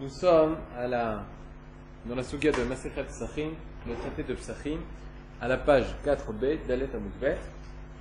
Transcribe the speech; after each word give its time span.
Nous 0.00 0.08
sommes 0.08 0.56
dans 2.06 2.14
la 2.14 2.22
Suga 2.22 2.52
de 2.52 2.62
Masechet 2.62 3.04
Psachim, 3.04 3.50
le 3.86 3.94
traité 3.96 4.22
de 4.22 4.32
Psachim, 4.32 4.78
à 5.42 5.46
la 5.46 5.58
page 5.58 5.94
4b, 6.06 6.66
Dalet 6.66 6.88
Amoudbet, 6.94 7.36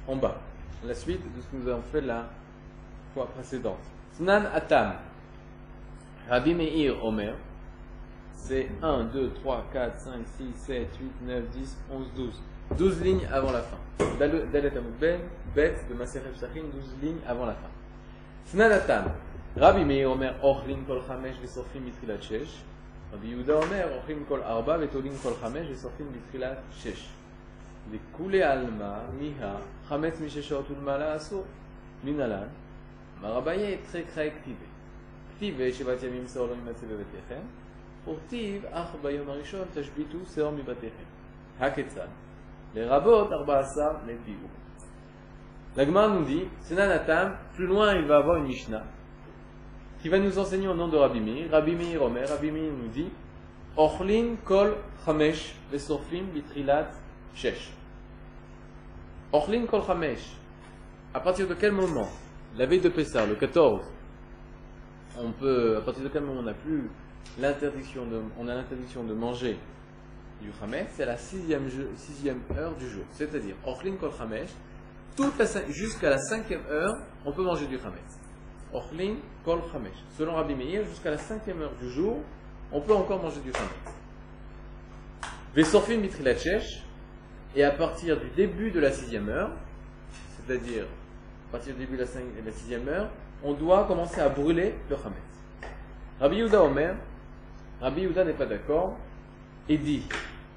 en 0.08 0.16
bas. 0.16 0.40
La 0.88 0.94
suite 0.94 1.22
de 1.36 1.42
ce 1.42 1.48
que 1.48 1.62
nous 1.62 1.70
avons 1.70 1.82
fait 1.92 2.00
la 2.00 2.30
fois 3.14 3.28
précédente. 3.28 3.82
Snan 4.14 4.46
Atam. 4.54 4.94
Rabbi 6.30 6.54
Meir 6.54 7.04
Omer, 7.04 7.34
c'est 8.34 8.70
1, 8.82 9.04
2, 9.04 9.32
3, 9.34 9.66
4, 9.74 10.00
5, 10.00 10.14
6, 10.38 10.46
7, 10.56 10.88
8, 11.02 11.12
9, 11.28 11.44
10, 11.50 11.78
11, 11.92 12.08
12. 12.16 12.42
12 12.78 13.02
lignes 13.02 13.28
avant 13.30 13.52
la 13.52 13.62
fin. 13.62 13.78
Dalet 14.18 14.78
Amoudbet, 14.78 15.20
Bet 15.54 15.76
de 15.90 15.96
Masechet 15.96 16.30
Psachim, 16.34 16.64
12 16.72 16.96
lignes 17.02 17.20
avant 17.28 17.46
la 17.46 17.56
fin. 17.56 17.68
Snan 18.46 18.72
Atam. 18.72 19.04
רבי 19.58 19.84
מאיר 19.84 20.08
אומר, 20.08 20.34
אוכלים 20.42 20.84
כל 20.88 21.02
חמש 21.08 21.36
ושורפים 21.42 21.86
בתחילת 21.86 22.24
שש. 22.24 22.62
רבי 23.14 23.28
יהודה 23.28 23.54
אומר, 23.54 23.96
אוכלים 23.96 24.24
כל 24.28 24.42
ארבע 24.42 24.78
ותולים 24.82 25.14
כל 25.24 25.34
חמש 25.42 25.68
ושורפים 25.72 26.08
בתחילת 26.12 26.58
שש. 26.72 27.10
וכולי 27.92 28.44
עלמא, 28.44 29.00
מיהה, 29.20 29.56
חמץ 29.88 30.22
משש 30.22 30.50
שעות 30.50 30.72
ולמעלה 30.72 31.16
אסור. 31.16 31.44
מנהלן, 32.04 32.48
אמר 33.20 33.38
אביי, 33.38 33.78
תחק 33.78 34.04
חיי 34.14 34.32
כתיבה. 34.32 34.66
כתיבה 35.36 35.72
שבעת 35.72 36.04
ימים 36.04 36.28
שאור 36.28 36.48
לא 36.48 36.54
יימצא 36.54 36.86
בביתכם, 36.86 37.42
וכתיב, 38.08 38.66
אך 38.72 38.96
ביום 39.02 39.30
הראשון 39.30 39.68
תשביתו 39.74 40.18
שאור 40.36 40.52
מבתיכם. 40.52 41.04
הכיצד? 41.60 42.08
לרבות 42.76 43.32
ארבע 43.32 43.60
עשר. 43.60 43.92
La 45.78 45.86
Gemara 45.86 46.10
nous 46.10 46.26
dit, 46.26 46.46
Senanatam, 46.62 47.38
plus 47.56 47.68
loin 47.68 47.94
une 47.96 48.44
Mishnah 48.44 48.84
qui 50.02 50.10
va 50.10 50.20
nous 50.20 50.38
enseigner 50.40 50.68
au 50.68 50.74
nom 50.74 50.88
de 50.88 50.98
Rabbi 50.98 51.20
Meir. 51.20 51.52
Rabbi 51.52 51.76
Meir 51.76 52.02
Omer, 52.02 52.28
Rabbi 52.28 52.52
Meir 52.52 52.72
nous 52.72 52.88
dit 52.88 53.10
Ochlin 53.76 54.36
kol 54.46 54.76
chamesh 55.06 55.56
vesorfim 55.72 56.24
bitrilat 56.34 56.90
shesh. 57.36 57.72
Ochlin 59.32 59.66
kol 59.66 59.84
chamesh. 59.86 60.36
À 61.14 61.20
partir 61.20 61.48
de 61.48 61.54
quel 61.54 61.72
moment 61.72 62.08
La 62.58 62.66
veille 62.66 62.82
de 62.82 62.90
Pessah, 62.90 63.26
le 63.26 63.36
14, 63.36 63.82
on 65.18 65.32
peut, 65.32 65.78
à 65.78 65.82
partir 65.82 66.04
de 66.04 66.10
quel 66.10 66.24
moment 66.24 66.42
on 66.42 66.44
n'a 66.44 66.54
plus 66.54 66.90
l'interdiction 67.40 68.06
de, 68.06 68.22
on 68.40 68.48
a 68.48 68.56
l'interdiction 68.56 69.04
de 69.04 69.14
manger 69.14 69.58
du 70.42 70.52
chamesh, 70.60 70.88
c'est 70.92 71.06
la 71.06 71.18
sixième, 71.18 71.68
sixième 71.96 72.40
heure 72.58 72.76
du 72.76 72.88
jour. 72.90 73.04
C'est-à-dire, 73.12 73.56
Ochlin 73.66 73.96
kol 74.00 74.12
chamesh, 74.18 74.50
jusqu'à 75.70 76.10
la 76.10 76.18
cinquième 76.18 76.66
heure, 76.70 76.96
on 77.26 77.34
peut 77.34 77.44
manger 77.44 77.68
du 77.68 77.78
chamesh. 77.78 78.19
Ochlin 78.74 79.16
kol. 79.44 79.60
Selon 80.18 80.36
Rabbi 80.36 80.54
Meir, 80.56 80.86
jusqu'à 80.86 81.12
la 81.12 81.18
cinquième 81.18 81.62
heure 81.62 81.74
du 81.82 81.90
jour, 81.90 82.18
on 82.72 82.82
peut 82.82 82.94
encore 82.94 83.22
manger 83.22 83.42
du 83.42 83.52
chamesh. 83.52 83.70
Vesorfim 85.56 85.98
mitrilachesh, 85.98 86.84
et 87.56 87.64
à 87.64 87.72
partir 87.72 88.20
du 88.20 88.30
début 88.30 88.70
de 88.70 88.80
la 88.80 88.92
sixième 88.92 89.30
heure, 89.30 89.50
c'est-à-dire 90.38 90.84
à 90.84 91.52
partir 91.54 91.74
du 91.74 91.80
début 91.80 91.98
de 91.98 92.04
la 92.46 92.52
sixième 92.52 92.88
heure, 92.88 93.10
on 93.44 93.54
doit 93.54 93.86
commencer 93.86 94.22
à 94.22 94.30
brûler 94.30 94.76
le 94.90 94.96
chametz. 94.96 95.74
Rabbi 96.20 96.38
Yehuda 96.38 96.64
Omer, 96.64 96.96
Rabbi 97.82 98.02
Yehuda 98.02 98.26
n'est 98.26 98.34
pas 98.34 98.46
d'accord, 98.46 98.98
et 99.68 99.78
dit 99.78 100.04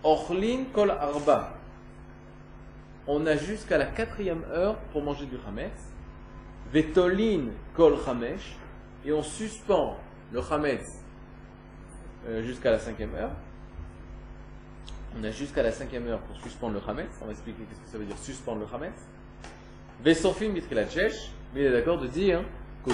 Ochlin 0.04 0.64
kol 0.74 0.90
arba. 0.90 1.54
On 3.06 3.26
a 3.26 3.36
jusqu'à 3.36 3.78
la 3.78 3.86
quatrième 3.86 4.44
heure 4.50 4.76
pour 4.92 5.02
manger 5.02 5.26
du 5.26 5.36
chametz. 5.44 5.91
Vetolin 6.72 7.50
kol 7.76 7.98
chamesh, 8.04 8.56
et 9.04 9.12
on 9.12 9.22
suspend 9.22 9.98
le 10.32 10.40
chametz 10.40 10.86
euh, 12.26 12.42
jusqu'à 12.42 12.70
la 12.70 12.78
cinquième 12.78 13.14
heure. 13.14 13.32
On 15.18 15.24
a 15.24 15.30
jusqu'à 15.30 15.62
la 15.62 15.72
cinquième 15.72 16.06
heure 16.06 16.20
pour 16.20 16.36
suspendre 16.36 16.74
le 16.74 16.80
chametz. 16.80 17.10
On 17.20 17.26
va 17.26 17.32
expliquer 17.32 17.64
ce 17.70 17.84
que 17.84 17.90
ça 17.90 17.98
veut 17.98 18.06
dire 18.06 18.16
suspendre 18.16 18.60
le 18.60 18.66
chametz. 18.66 18.94
Vesofim 20.02 20.48
mitrilachesh, 20.48 21.30
mais 21.54 21.60
il 21.60 21.66
est 21.66 21.72
d'accord 21.72 21.98
de 21.98 22.06
dire 22.06 22.42
qu'au 22.84 22.92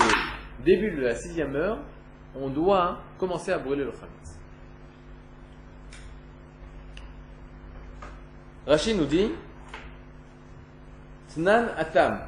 début 0.64 0.90
de 0.90 1.02
la 1.02 1.14
sixième 1.14 1.54
heure, 1.54 1.78
on 2.34 2.48
doit 2.48 3.00
commencer 3.18 3.52
à 3.52 3.58
brûler 3.58 3.84
le 3.84 3.92
chametz. 3.92 4.38
Rachid 8.66 8.98
nous 8.98 9.06
dit 9.06 9.30
Tnan 11.34 11.68
atam. 11.76 12.18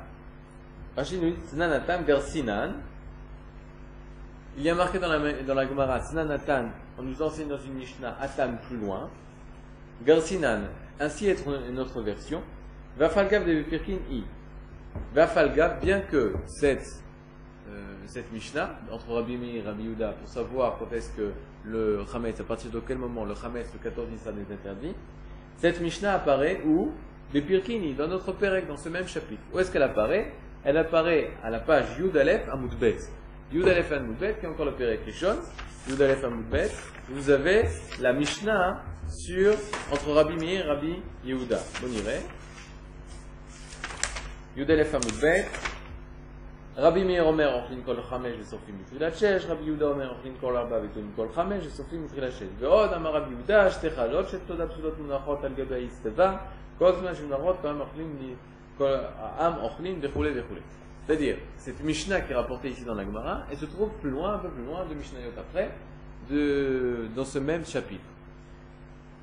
Il 4.56 4.64
y 4.64 4.70
a 4.70 4.74
marqué 4.74 4.98
dans 4.98 5.08
la, 5.08 5.32
dans 5.42 5.54
la 5.54 5.66
on 6.98 7.02
nous 7.02 7.22
enseigne 7.22 7.48
dans 7.48 7.58
une 7.58 7.74
Mishnah 7.74 8.16
atam 8.20 8.58
plus 8.68 8.76
loin. 8.76 9.08
Garsinan, 10.04 10.62
ainsi 10.98 11.28
être 11.28 11.44
une 11.68 11.78
autre 11.78 12.02
version. 12.02 12.42
Vafalgav 12.98 13.46
de 13.46 13.62
Pirkin 13.62 13.98
i. 14.10 14.24
Vafalgav, 15.14 15.80
bien 15.80 16.00
que 16.00 16.34
cette, 16.46 17.02
euh, 17.68 17.94
cette 18.06 18.32
Mishnah, 18.32 18.78
entre 18.90 19.12
Rabbi 19.12 19.36
Meir 19.36 19.56
et 19.56 19.66
Rabbi 19.66 19.84
Yuda, 19.84 20.12
pour 20.12 20.28
savoir 20.28 20.76
quand 20.78 20.92
est-ce 20.92 21.10
que 21.16 21.30
le 21.64 22.04
Hametz, 22.12 22.40
à 22.40 22.44
partir 22.44 22.70
de 22.70 22.80
quel 22.80 22.98
moment 22.98 23.24
le 23.24 23.34
Hametz, 23.42 23.68
le 23.72 23.78
14 23.78 24.08
Nissan 24.10 24.34
est 24.38 24.52
interdit, 24.52 24.94
cette 25.58 25.80
Mishnah 25.80 26.14
apparaît 26.14 26.62
où? 26.66 26.90
Les 27.32 27.42
Pirkini, 27.42 27.94
dans 27.94 28.08
notre 28.08 28.32
Pérec, 28.32 28.66
dans 28.66 28.76
ce 28.76 28.88
même 28.88 29.06
chapitre. 29.06 29.40
Où 29.54 29.60
est-ce 29.60 29.70
qu'elle 29.70 29.84
apparaît? 29.84 30.32
Elle 30.63 30.77
apparaît 30.77 31.31
à 31.43 31.49
la 31.49 31.59
page 31.59 31.85
Yud 31.99 32.17
Aleph 32.17 32.47
Amoudbet. 32.49 32.97
Yud 33.51 33.67
Aleph 33.67 33.91
Amoudbet, 33.91 34.35
qui 34.39 34.45
est 34.45 34.49
encore 34.49 34.65
le 34.65 34.73
Pérec 34.73 35.01
Rishon. 35.05 35.37
Yud 35.89 36.01
Aleph 36.01 36.23
Amoudbet. 36.23 36.71
Vous 37.09 37.29
avez 37.29 37.65
la 38.01 38.13
Mishnah 38.13 38.81
sur, 39.07 39.53
entre 39.91 40.11
Rabbi 40.11 40.35
Meir 40.37 40.65
et 40.65 40.67
Rabbi 40.67 40.95
Yehuda. 41.23 41.59
On 41.83 41.91
irait. 41.91 42.23
Yudalef 44.57 44.93
Amoudbet. 44.95 45.45
Rabbi 46.77 47.03
Meir 47.03 47.27
Omer, 47.27 47.45
Ochlin 47.45 47.81
Kol 47.85 47.97
Chamesh, 48.09 48.41
וסופים 48.41 48.75
מתחילת 48.81 49.15
שש, 49.15 49.45
רבי 49.47 49.63
יהודה 49.63 49.85
אומר, 49.85 50.09
אוכלים 50.09 50.33
כל 50.41 50.57
ארבע 50.57 50.79
ותולים 50.83 51.11
כל 51.15 51.27
חמש, 51.33 51.65
וסופים 51.65 52.05
מתחילת 52.05 52.31
שש. 52.31 52.43
ועוד 52.59 52.93
אמר 52.93 53.15
רבי 53.15 53.31
יהודה, 53.31 53.71
שתי 53.71 53.89
חלות 53.89 54.29
של 54.29 54.37
תודה 54.47 54.67
פשוטות 54.67 54.99
מונחות 54.99 55.43
על 55.43 55.53
גבי 55.53 55.75
האצטבה, 55.75 56.37
כל 56.77 56.95
זמן 56.95 57.15
שמונחות, 57.15 57.55
כל 57.61 57.67
העם 57.67 57.79
אוכלים, 57.79 58.35
כל 58.79 58.95
העם 59.17 59.53
אוכלים 59.61 59.99
וכולי 60.01 60.29
וכולי. 60.39 60.61
C'est-à-dire, 61.07 61.37
cette 61.57 61.83
Mishnah 61.83 62.21
qui 62.21 62.31
est 62.31 62.35
rapportée 62.35 62.69
ici 62.69 62.83
dans 62.83 62.95
la 62.95 63.03
Gemara, 63.03 63.43
elle 63.51 63.57
se 63.57 63.65
trouve 63.65 63.91
plus 64.01 64.09
loin, 64.09 64.35
un 64.35 64.37
peu 64.39 64.49
plus 64.49 64.65
loin, 64.65 64.85
de 64.85 64.95
Mishnayot 64.95 65.29
après, 65.37 65.69
de, 66.31 67.07
dans 67.15 67.25
ce 67.25 67.37
même 67.37 67.63
chapitre. 67.63 68.03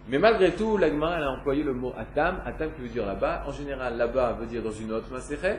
Mais 0.09 0.19
malgré 0.19 0.53
tout, 0.53 0.77
la 0.77 0.89
Gemara 0.89 1.17
elle 1.17 1.25
a 1.25 1.31
employé 1.33 1.65
le 1.65 1.73
mot 1.73 1.93
atam, 1.97 2.41
atam 2.45 2.71
qui 2.73 2.83
veut 2.83 2.89
dire 2.89 3.07
là-bas. 3.07 3.45
En 3.47 3.53
général, 3.53 3.97
là-bas 3.97 4.37
veut 4.41 4.47
dire 4.47 4.63
dans 4.63 4.71
une 4.73 4.93
autre 4.93 5.11
masechet. 5.11 5.59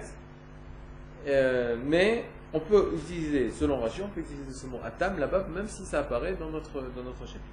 Euh, 1.28 1.76
mais 1.86 2.26
on 2.54 2.60
peut 2.60 2.92
utiliser, 2.96 3.52
selon 3.52 3.80
Rachid, 3.80 4.04
on 4.06 4.10
peut 4.10 4.22
utiliser 4.22 4.52
ce 4.52 4.68
mot 4.68 4.80
atam 4.84 5.20
là-bas, 5.20 5.48
même 5.54 5.68
si 5.68 5.86
ça 5.86 6.00
apparaît 6.00 6.36
dans 6.36 6.50
notre, 6.50 6.74
dans 6.74 7.04
notre 7.04 7.26
chapitre. 7.26 7.44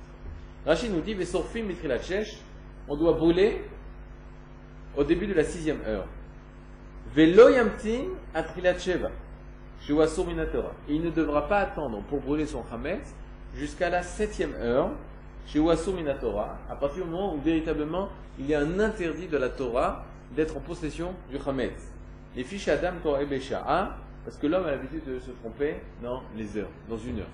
Rachid 0.66 0.92
nous 0.92 1.00
dit, 1.00 1.14
Vesorfim 1.14 1.62
mitrilachesh, 1.62 2.38
on 2.88 2.96
doit 2.96 3.12
brûler 3.12 3.64
au 4.96 5.04
début 5.04 5.26
de 5.26 5.34
la 5.34 5.44
sixième 5.44 5.80
heure. 5.86 6.06
Velo 7.13 7.49
minatora. 10.25 10.71
Et 10.87 10.95
il 10.95 11.01
ne 11.01 11.09
devra 11.09 11.47
pas 11.47 11.59
attendre 11.59 12.01
pour 12.09 12.19
brûler 12.19 12.45
son 12.45 12.63
chametz 12.69 13.13
jusqu'à 13.55 13.89
la 13.89 14.03
septième 14.03 14.53
heure, 14.55 14.89
chez 15.47 15.59
Wassou 15.59 15.93
Minatora, 15.93 16.57
à 16.69 16.75
partir 16.75 17.05
du 17.05 17.09
moment 17.09 17.35
où 17.35 17.39
véritablement 17.39 18.09
il 18.39 18.47
y 18.47 18.55
a 18.55 18.59
un 18.59 18.79
interdit 18.79 19.27
de 19.27 19.37
la 19.37 19.49
Torah 19.49 20.05
d'être 20.35 20.57
en 20.57 20.59
possession 20.59 21.13
du 21.29 21.37
Hametz. 21.45 21.91
Les 22.35 22.43
fiches 22.43 22.67
Adam 22.67 22.93
Sha'a, 23.39 23.95
parce 24.25 24.37
que 24.37 24.47
l'homme 24.47 24.65
a 24.65 24.71
l'habitude 24.71 25.05
de 25.05 25.19
se 25.19 25.31
tromper 25.31 25.75
dans 26.03 26.23
les 26.35 26.57
heures, 26.57 26.69
dans 26.89 26.97
une 26.97 27.19
heure. 27.19 27.29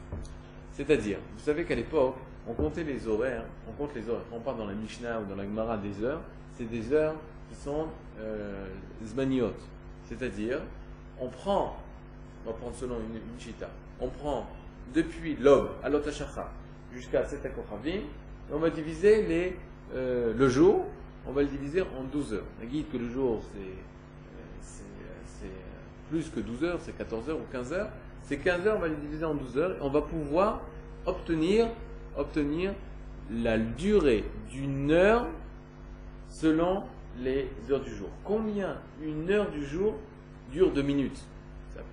C'est-à-dire, 0.74 1.18
vous 1.36 1.44
savez 1.44 1.64
qu'à 1.64 1.76
l'époque, 1.76 2.16
on 2.48 2.54
comptait 2.54 2.84
les 2.84 3.08
horaires, 3.08 3.46
on 3.68 3.72
compte 3.72 3.96
les 3.96 4.02
quand 4.02 4.18
on 4.32 4.40
parle 4.40 4.58
dans 4.58 4.68
la 4.68 4.74
Mishnah 4.74 5.22
ou 5.22 5.26
dans 5.26 5.36
la 5.36 5.44
Gemara 5.44 5.78
des 5.78 6.04
heures, 6.04 6.22
c'est 6.58 6.70
des 6.70 6.92
heures 6.94 7.16
qui 7.52 7.62
sont 7.62 7.88
euh, 8.20 8.66
zmaniot. 9.04 9.54
C'est-à-dire, 10.06 10.60
on 11.20 11.28
prend, 11.28 11.78
on 12.46 12.52
va 12.52 12.58
prendre 12.58 12.76
selon 12.76 12.96
une, 12.96 13.16
une 13.16 13.40
chita, 13.40 13.70
on 14.00 14.08
prend 14.08 14.48
depuis 14.94 15.36
l'aube 15.36 15.70
à 15.84 15.90
l'otashacha, 15.90 16.50
jusqu'à 16.94 17.26
7 17.26 17.46
Akochavim, 17.46 17.92
et 17.92 18.54
on 18.54 18.60
va 18.60 18.70
diviser 18.70 19.26
les, 19.28 19.58
euh, 19.94 20.34
le 20.34 20.50
jour, 20.50 20.86
on 21.28 21.32
va 21.32 21.42
le 21.44 21.48
diviser 21.48 21.82
en 21.82 22.04
12 22.12 22.34
heures. 22.34 22.44
On 22.62 22.66
guide 22.66 22.90
que 22.92 22.98
le 22.98 23.10
jour, 23.10 23.42
c'est 23.54 23.60
plus 26.10 26.30
que 26.30 26.42
12 26.42 26.64
heures, 26.66 26.80
c'est 26.82 26.98
14 26.98 27.30
heures 27.30 27.38
ou 27.38 27.52
15 27.54 27.72
heures. 27.72 27.90
Ces 28.24 28.38
15 28.38 28.68
heures, 28.68 28.78
on 28.78 28.82
va 28.82 28.90
les 28.90 28.96
diviser 28.96 29.24
en 29.24 29.34
12 29.34 29.58
heures, 29.58 29.72
et 29.78 29.82
on 29.82 29.90
va 29.90 30.02
pouvoir 30.02 30.62
obtenir, 31.06 31.68
obtenir 32.18 32.74
la 33.32 33.58
durée 33.58 34.26
d'une 34.52 34.92
heure 34.92 35.28
selon 36.28 36.84
les 37.20 37.50
heures 37.70 37.82
du 37.82 37.94
jour. 37.94 38.10
Combien 38.24 38.78
une 39.04 39.30
heure 39.30 39.50
du 39.52 39.66
jour 39.66 39.96
dure 40.52 40.72
2 40.72 40.82
minutes? 40.82 41.22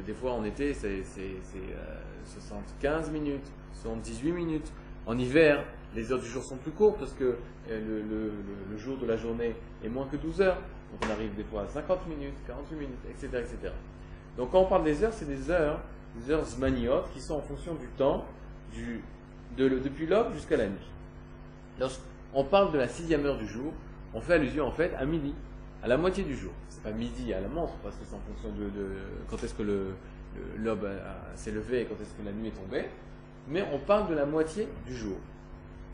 Des 0.07 0.13
fois 0.13 0.33
en 0.33 0.45
été, 0.45 0.75
c'est 0.75 1.03
euh, 1.17 2.01
75 2.25 3.11
minutes 3.11 3.51
sont 3.83 3.97
18 3.97 4.33
minutes. 4.33 4.73
En 5.07 5.17
hiver, 5.19 5.65
les 5.95 6.13
heures 6.13 6.21
du 6.21 6.27
jour 6.27 6.43
sont 6.43 6.57
plus 6.57 6.73
courtes 6.73 6.99
parce 6.99 7.13
que 7.13 7.37
euh, 7.71 8.31
le, 8.71 8.77
jour 8.77 8.99
de 8.99 9.07
la 9.07 9.17
journée 9.17 9.55
est 9.85 9.89
moins 9.89 10.07
que 10.07 10.17
12 10.17 10.41
heures. 10.41 10.59
Donc 10.93 11.01
on 11.07 11.13
arrive 11.13 11.35
des 11.35 11.45
fois 11.45 11.63
à 11.63 11.69
50 11.69 12.07
minutes, 12.09 12.35
48 12.47 12.77
minutes, 12.77 12.99
etc. 13.11 13.29
etc. 13.39 13.73
Donc 14.37 14.51
quand 14.51 14.61
on 14.61 14.67
parle 14.67 14.85
des 14.85 15.03
heures, 15.03 15.13
c'est 15.13 15.27
des 15.29 15.51
heures, 15.51 15.81
des 16.17 16.31
heures 16.31 16.45
zmaniotes 16.45 17.11
qui 17.13 17.21
sont 17.21 17.35
en 17.35 17.41
fonction 17.41 17.75
du 17.75 17.87
temps, 17.97 18.25
depuis 19.57 20.07
l'aube 20.07 20.33
jusqu'à 20.35 20.57
la 20.57 20.67
nuit. 20.67 20.91
Lorsqu'on 21.79 22.45
parle 22.45 22.73
de 22.73 22.79
la 22.79 22.89
sixième 22.89 23.25
heure 23.27 23.39
du 23.39 23.47
jour, 23.47 23.73
on 24.15 24.21
fait 24.21 24.35
allusion 24.35 24.67
en 24.67 24.73
fait 24.73 24.95
à 24.95 25.05
midi, 25.05 25.35
à 25.83 25.89
la 25.89 25.97
moitié 25.97 26.25
du 26.25 26.37
jour. 26.37 26.53
C'est 26.69 26.83
pas 26.83 26.93
midi 26.93 27.33
à 27.33 27.41
la 27.41 27.49
montre 27.49 27.75
parce 27.83 27.97
que 27.97 28.05
c'est 28.05 28.15
en 28.17 28.21
fonction 28.21 28.51
de, 28.51 28.71
quand 29.29 29.43
est-ce 29.43 29.55
que 29.55 29.63
le- 29.63 29.95
l'aube 30.57 30.89
s'est 31.35 31.51
levée 31.51 31.83
et 31.83 31.85
quand 31.87 32.01
est-ce 32.01 32.15
que 32.15 32.23
la 32.25 32.33
nuit 32.33 32.49
est 32.49 32.53
tombée. 32.53 32.87
Mais 33.49 33.65
on 33.73 33.79
parle 33.79 34.09
de 34.11 34.15
la 34.15 34.27
moitié 34.27 34.69
du 34.87 34.95
jour. 34.95 35.17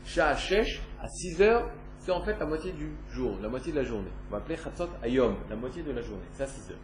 Shah 0.05 0.35
Shesh, 0.35 0.81
à 1.01 1.07
6 1.07 1.41
heures, 1.41 1.69
c'est 1.99 2.11
en 2.11 2.21
fait 2.21 2.37
la 2.39 2.45
moitié 2.45 2.71
du 2.73 2.89
jour, 3.09 3.37
la 3.41 3.47
moitié 3.49 3.71
de 3.71 3.77
la 3.77 3.83
journée. 3.83 4.11
On 4.27 4.31
va 4.33 4.37
appeler 4.37 4.57
Chatzot 4.57 4.89
Ayom, 5.01 5.35
la 5.49 5.55
moitié 5.55 5.81
de 5.81 5.91
la 5.91 6.01
journée. 6.01 6.25
C'est 6.33 6.43
à 6.43 6.47
6 6.47 6.71
heures. 6.71 6.77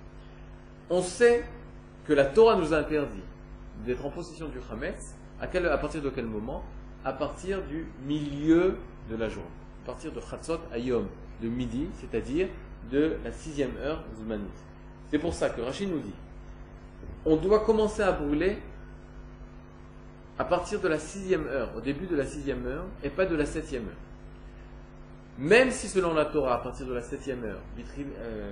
On 0.90 1.02
sait 1.02 1.44
que 2.06 2.14
la 2.14 2.26
Torah 2.26 2.56
nous 2.56 2.74
a 2.74 2.78
interdit 2.78 3.22
d'être 3.86 4.04
en 4.06 4.10
possession 4.10 4.48
du 4.48 4.58
Hametz. 4.72 5.16
À, 5.40 5.48
partir 5.78 6.02
de 6.02 6.10
quel 6.10 6.26
moment? 6.26 6.64
À 7.04 7.14
partir 7.14 7.62
du 7.64 7.86
milieu 8.06 8.78
de 9.10 9.16
la 9.16 9.28
journée. 9.30 9.50
À 9.84 9.88
partir 9.88 10.12
de 10.12 10.20
Chatzot 10.22 10.60
Ayom, 10.72 11.08
de 11.42 11.50
midi, 11.50 11.88
c'est-à-dire 12.00 12.48
de 12.92 13.18
la 13.24 13.32
sixième 13.32 13.76
heure 13.78 14.04
Zmanit. 14.18 14.44
C'est 15.10 15.20
pour 15.20 15.34
ça 15.34 15.50
que 15.50 15.62
Rachid 15.62 15.90
nous 15.90 16.00
dit 16.00 16.14
on 17.26 17.36
doit 17.36 17.60
commencer 17.60 18.02
à 18.02 18.12
brûler 18.12 18.58
à 20.40 20.46
partir 20.46 20.80
de 20.80 20.88
la 20.88 20.98
sixième 20.98 21.46
heure, 21.48 21.70
au 21.78 21.82
début 21.82 22.08
de 22.08 22.16
la 22.16 22.26
sixième 22.26 22.66
heure, 22.66 22.86
et 23.04 23.10
pas 23.10 23.26
de 23.26 23.36
la 23.36 23.46
septième 23.46 23.84
heure. 23.84 24.02
Même 25.38 25.70
si 25.72 25.88
selon 25.88 26.14
la 26.14 26.26
Torah, 26.26 26.56
à 26.56 26.58
partir 26.58 26.88
de 26.88 26.94
la 26.94 27.02
septième 27.02 27.44
heure, 27.44 27.60
euh, 27.78 28.52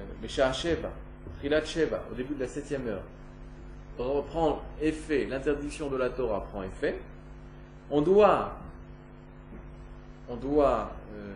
au 2.12 2.16
début 2.16 2.36
de 2.36 2.40
la 2.40 2.48
septième 2.48 2.88
heure, 2.88 3.02
reprend 3.98 4.62
effet, 4.82 5.26
l'interdiction 5.26 5.90
de 5.90 5.98
la 5.98 6.10
Torah 6.10 6.46
prend 6.46 6.64
effet, 6.64 7.00
on 7.90 8.02
doit, 8.02 8.54
on 10.30 10.36
doit, 10.36 10.92
euh, 11.16 11.34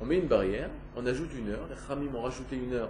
on 0.00 0.06
met 0.06 0.18
une 0.18 0.26
barrière, 0.26 0.70
on 0.96 1.04
ajoute 1.06 1.30
une 1.38 1.50
heure, 1.50 1.66
les 1.68 1.76
Khamim 1.76 2.14
ont 2.14 2.22
rajouté 2.22 2.56
une 2.56 2.72
heure 2.74 2.88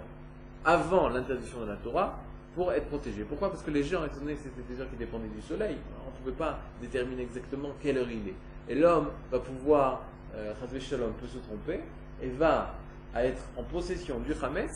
avant 0.63 1.09
l'interdiction 1.09 1.61
de 1.61 1.65
la 1.67 1.75
Torah 1.75 2.19
pour 2.55 2.71
être 2.71 2.87
protégé. 2.87 3.23
Pourquoi? 3.23 3.49
Parce 3.49 3.63
que 3.63 3.71
les 3.71 3.83
gens, 3.83 4.03
étant 4.05 4.19
donné 4.19 4.35
que 4.35 4.41
c'était 4.43 4.73
des 4.73 4.79
heures 4.79 4.89
qui 4.89 4.97
dépendaient 4.97 5.27
du 5.27 5.41
soleil, 5.41 5.77
on 6.05 6.11
ne 6.11 6.17
pouvait 6.17 6.37
pas 6.37 6.59
déterminer 6.81 7.23
exactement 7.23 7.69
quelle 7.81 7.97
heure 7.97 8.09
il 8.09 8.29
est. 8.29 8.35
Et 8.69 8.75
l'homme 8.75 9.09
va 9.31 9.39
pouvoir, 9.39 10.03
euh, 10.35 10.53
Shalom 10.79 11.13
peut 11.13 11.27
se 11.27 11.39
tromper 11.39 11.79
et 12.21 12.29
va 12.29 12.73
être 13.15 13.41
en 13.57 13.63
possession 13.63 14.19
du 14.19 14.33
Hametz 14.41 14.71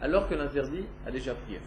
alors 0.00 0.28
que 0.28 0.34
l'interdit 0.34 0.84
a 1.06 1.10
déjà 1.10 1.32
effet. 1.32 1.60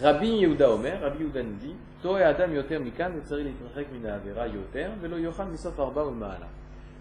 Rabbi 0.00 0.28
Yehuda 0.28 0.70
Omer, 0.70 1.00
Rabbi 1.00 1.24
Yehuda 1.24 1.42
nous 1.42 1.56
dit, 1.56 1.74
Toé 2.02 2.22
Adam 2.22 2.50
Yoter 2.52 2.78
Mikan, 2.78 3.10
Yoter, 3.12 4.88
Velo 5.00 5.18
Yocham 5.18 5.50
Misof 5.50 5.78
Arba 5.78 6.04
Maala. 6.10 6.48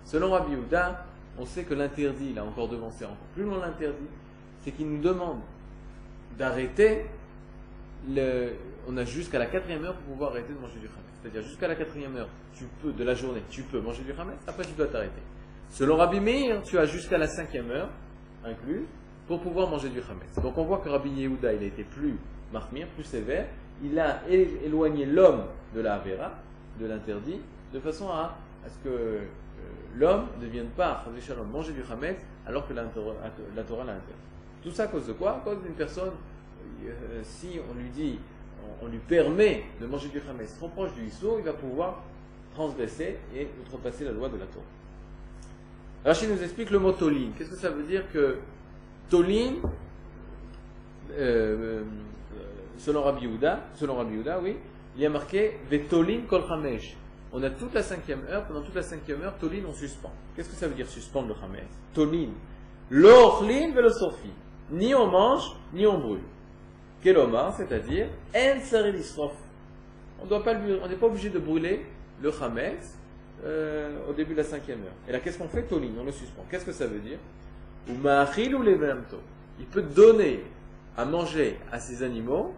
Selon 0.05 0.31
Rabbi 0.31 0.51
Yehuda, 0.51 1.05
on 1.37 1.45
sait 1.45 1.63
que 1.63 1.73
l'interdit, 1.73 2.29
il 2.31 2.39
a 2.39 2.43
encore 2.43 2.67
devancé 2.67 3.05
encore 3.05 3.17
plus 3.33 3.43
loin 3.43 3.59
l'interdit, 3.59 4.07
c'est 4.63 4.71
qu'il 4.71 4.89
nous 4.89 5.01
demande 5.01 5.39
d'arrêter 6.37 7.05
on 8.87 8.97
a 8.97 9.05
jusqu'à 9.05 9.39
la 9.39 9.45
quatrième 9.45 9.85
heure 9.85 9.95
pour 9.95 10.13
pouvoir 10.13 10.31
arrêter 10.31 10.53
de 10.53 10.59
manger 10.59 10.79
du 10.79 10.87
Hametz. 10.87 11.19
C'est-à-dire 11.21 11.43
jusqu'à 11.43 11.67
la 11.67 11.75
quatrième 11.75 12.15
heure, 12.15 12.29
de 12.83 13.03
la 13.03 13.13
journée, 13.13 13.41
tu 13.49 13.63
peux 13.63 13.79
manger 13.79 14.03
du 14.03 14.11
Hametz, 14.11 14.39
après 14.47 14.65
tu 14.65 14.73
dois 14.73 14.87
t'arrêter. 14.87 15.21
Selon 15.69 15.97
Rabbi 15.97 16.19
Meir, 16.19 16.61
tu 16.63 16.77
as 16.77 16.85
jusqu'à 16.85 17.17
la 17.17 17.27
cinquième 17.27 17.69
heure, 17.71 17.89
inclus, 18.43 18.85
pour 19.27 19.39
pouvoir 19.41 19.69
manger 19.69 19.89
du 19.89 19.99
Hametz. 19.99 20.43
Donc 20.43 20.57
on 20.57 20.65
voit 20.65 20.79
que 20.79 20.89
Rabbi 20.89 21.09
Yehuda, 21.09 21.53
il 21.53 21.63
a 21.63 21.67
été 21.67 21.83
plus 21.83 22.17
marmire, 22.51 22.87
plus 22.89 23.03
sévère, 23.03 23.47
il 23.83 23.97
a 23.99 24.21
éloigné 24.27 25.05
l'homme 25.05 25.45
de 25.73 25.81
la 25.81 25.95
Avera, 25.95 26.33
de 26.79 26.85
l'interdit, 26.85 27.39
de 27.73 27.79
façon 27.79 28.09
à, 28.09 28.35
ce 28.67 28.77
que 28.83 29.19
l'homme 29.97 30.27
ne 30.41 30.47
vienne 30.47 30.69
pas, 30.69 31.03
Shalom, 31.19 31.49
manger 31.49 31.73
du 31.73 31.81
Hametz, 31.89 32.17
alors 32.45 32.67
que 32.67 32.73
la 32.73 32.83
Torah 32.85 33.13
la 33.55 33.63
Torah 33.63 33.83
l'a 33.83 33.93
interdit. 33.93 34.21
Tout 34.63 34.71
ça 34.71 34.83
à 34.83 34.87
cause 34.87 35.07
de 35.07 35.13
quoi? 35.13 35.37
À 35.37 35.39
cause 35.39 35.61
d'une 35.63 35.73
personne, 35.73 36.11
euh, 36.85 37.21
si 37.23 37.59
on 37.69 37.77
lui 37.77 37.89
dit, 37.89 38.19
on, 38.81 38.87
lui 38.87 38.99
permet 38.99 39.63
de 39.79 39.85
manger 39.85 40.09
du 40.09 40.19
Hametz 40.19 40.55
trop 40.57 40.69
proche 40.69 40.93
du 40.93 41.05
Issou, 41.05 41.35
il 41.39 41.45
va 41.45 41.53
pouvoir 41.53 42.03
transgresser 42.53 43.17
et 43.35 43.47
outrepasser 43.61 44.05
la 44.05 44.11
loi 44.11 44.29
de 44.29 44.37
la 44.37 44.45
Torah. 44.45 44.65
Rachid 46.05 46.29
nous 46.29 46.43
explique 46.43 46.69
le 46.71 46.79
mot 46.79 46.91
tolin. 46.91 47.29
Qu'est-ce 47.37 47.51
que 47.51 47.55
ça 47.55 47.69
veut 47.69 47.83
dire 47.83 48.03
que 48.11 48.37
tolin, 49.09 49.53
euh, 51.11 51.13
euh, 51.17 51.83
selon 52.77 53.03
Rabbi 53.03 53.25
Yehuda, 53.25 53.67
selon 53.75 53.95
Rabbi 53.95 54.17
oui, 54.41 54.57
il 54.95 55.01
y 55.01 55.05
a 55.05 55.09
marqué 55.09 55.59
vetolin 55.69 56.21
kol 56.27 56.43
chamesh. 56.47 56.97
On 57.33 57.41
a 57.43 57.49
toute 57.49 57.73
la 57.73 57.81
cinquième 57.81 58.23
heure, 58.29 58.45
pendant 58.45 58.61
toute 58.61 58.75
la 58.75 58.81
cinquième 58.81 59.21
heure, 59.21 59.37
tolin 59.37 59.63
on 59.67 59.73
suspend. 59.73 60.11
Qu'est-ce 60.35 60.49
que 60.49 60.55
ça 60.55 60.67
veut 60.67 60.75
dire 60.75 60.87
suspendre 60.87 61.29
le 61.29 61.35
chametz 61.35 61.69
Tolin. 61.93 62.29
L'ochlin 62.89 63.71
velo 63.73 63.89
sofi. 63.89 64.31
Ni 64.71 64.93
on 64.93 65.07
mange, 65.07 65.55
ni 65.73 65.87
on 65.87 65.97
brûle. 65.97 66.19
Keloma, 67.01 67.53
c'est-à-dire, 67.57 68.07
en 70.21 70.25
doit 70.25 70.43
on 70.45 70.87
n'est 70.87 70.95
pas 70.95 71.07
obligé 71.07 71.29
de 71.29 71.39
brûler 71.39 71.85
le 72.21 72.31
chametz 72.31 72.97
euh, 73.43 73.97
au 74.09 74.13
début 74.13 74.33
de 74.33 74.39
la 74.39 74.43
cinquième 74.43 74.79
heure. 74.81 74.93
Et 75.07 75.11
là, 75.11 75.19
qu'est-ce 75.19 75.37
qu'on 75.37 75.47
fait? 75.47 75.63
Tolin, 75.63 75.89
on 75.99 76.03
le 76.03 76.11
suspend. 76.11 76.45
Qu'est-ce 76.49 76.65
que 76.65 76.73
ça 76.73 76.85
veut 76.85 76.99
dire? 76.99 77.17
Ou 77.89 77.93
ou. 77.93 79.17
Il 79.59 79.65
peut 79.65 79.81
donner 79.81 80.43
à 80.97 81.05
manger 81.05 81.57
à 81.71 81.79
ses 81.79 82.03
animaux 82.03 82.53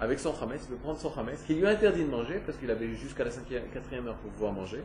avec 0.00 0.18
son 0.18 0.34
chametz, 0.34 0.62
il 0.64 0.70
peut 0.70 0.82
prendre 0.82 0.98
son 0.98 1.12
chametz, 1.12 1.42
qui 1.46 1.54
lui 1.54 1.66
interdit 1.66 2.04
de 2.04 2.10
manger 2.10 2.40
parce 2.44 2.58
qu'il 2.58 2.70
avait 2.70 2.94
jusqu'à 2.94 3.24
la 3.24 3.30
cinquième, 3.30 3.62
quatrième 3.72 4.08
heure 4.08 4.16
pour 4.16 4.30
pouvoir 4.32 4.52
manger. 4.52 4.82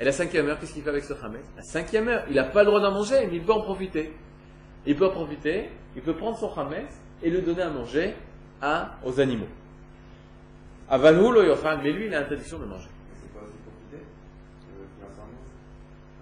Et 0.00 0.04
la 0.04 0.12
cinquième 0.12 0.48
heure, 0.48 0.58
qu'est-ce 0.58 0.74
qu'il 0.74 0.82
fait 0.82 0.90
avec 0.90 1.04
ce 1.04 1.14
chametz 1.14 1.44
La 1.56 1.62
cinquième 1.62 2.08
heure, 2.08 2.24
il 2.28 2.34
n'a 2.34 2.44
pas 2.44 2.62
le 2.62 2.66
droit 2.66 2.80
d'en 2.80 2.90
manger, 2.90 3.26
mais 3.30 3.36
il 3.36 3.44
peut 3.44 3.52
en 3.52 3.62
profiter. 3.62 4.12
Il 4.86 4.96
peut 4.96 5.06
en 5.06 5.10
profiter, 5.10 5.70
il 5.96 6.02
peut 6.02 6.14
prendre 6.14 6.36
son 6.36 6.54
chametz 6.54 7.00
et 7.22 7.30
le 7.30 7.40
donner 7.40 7.62
à 7.62 7.70
manger 7.70 8.14
à, 8.60 8.96
aux 9.04 9.18
animaux. 9.18 9.48
Avalhu 10.88 11.32
lo 11.32 11.42
yochal, 11.42 11.80
mais 11.82 11.92
lui, 11.92 12.06
il 12.06 12.14
a 12.14 12.20
l'interdiction 12.20 12.58
de 12.58 12.66
manger. 12.66 12.88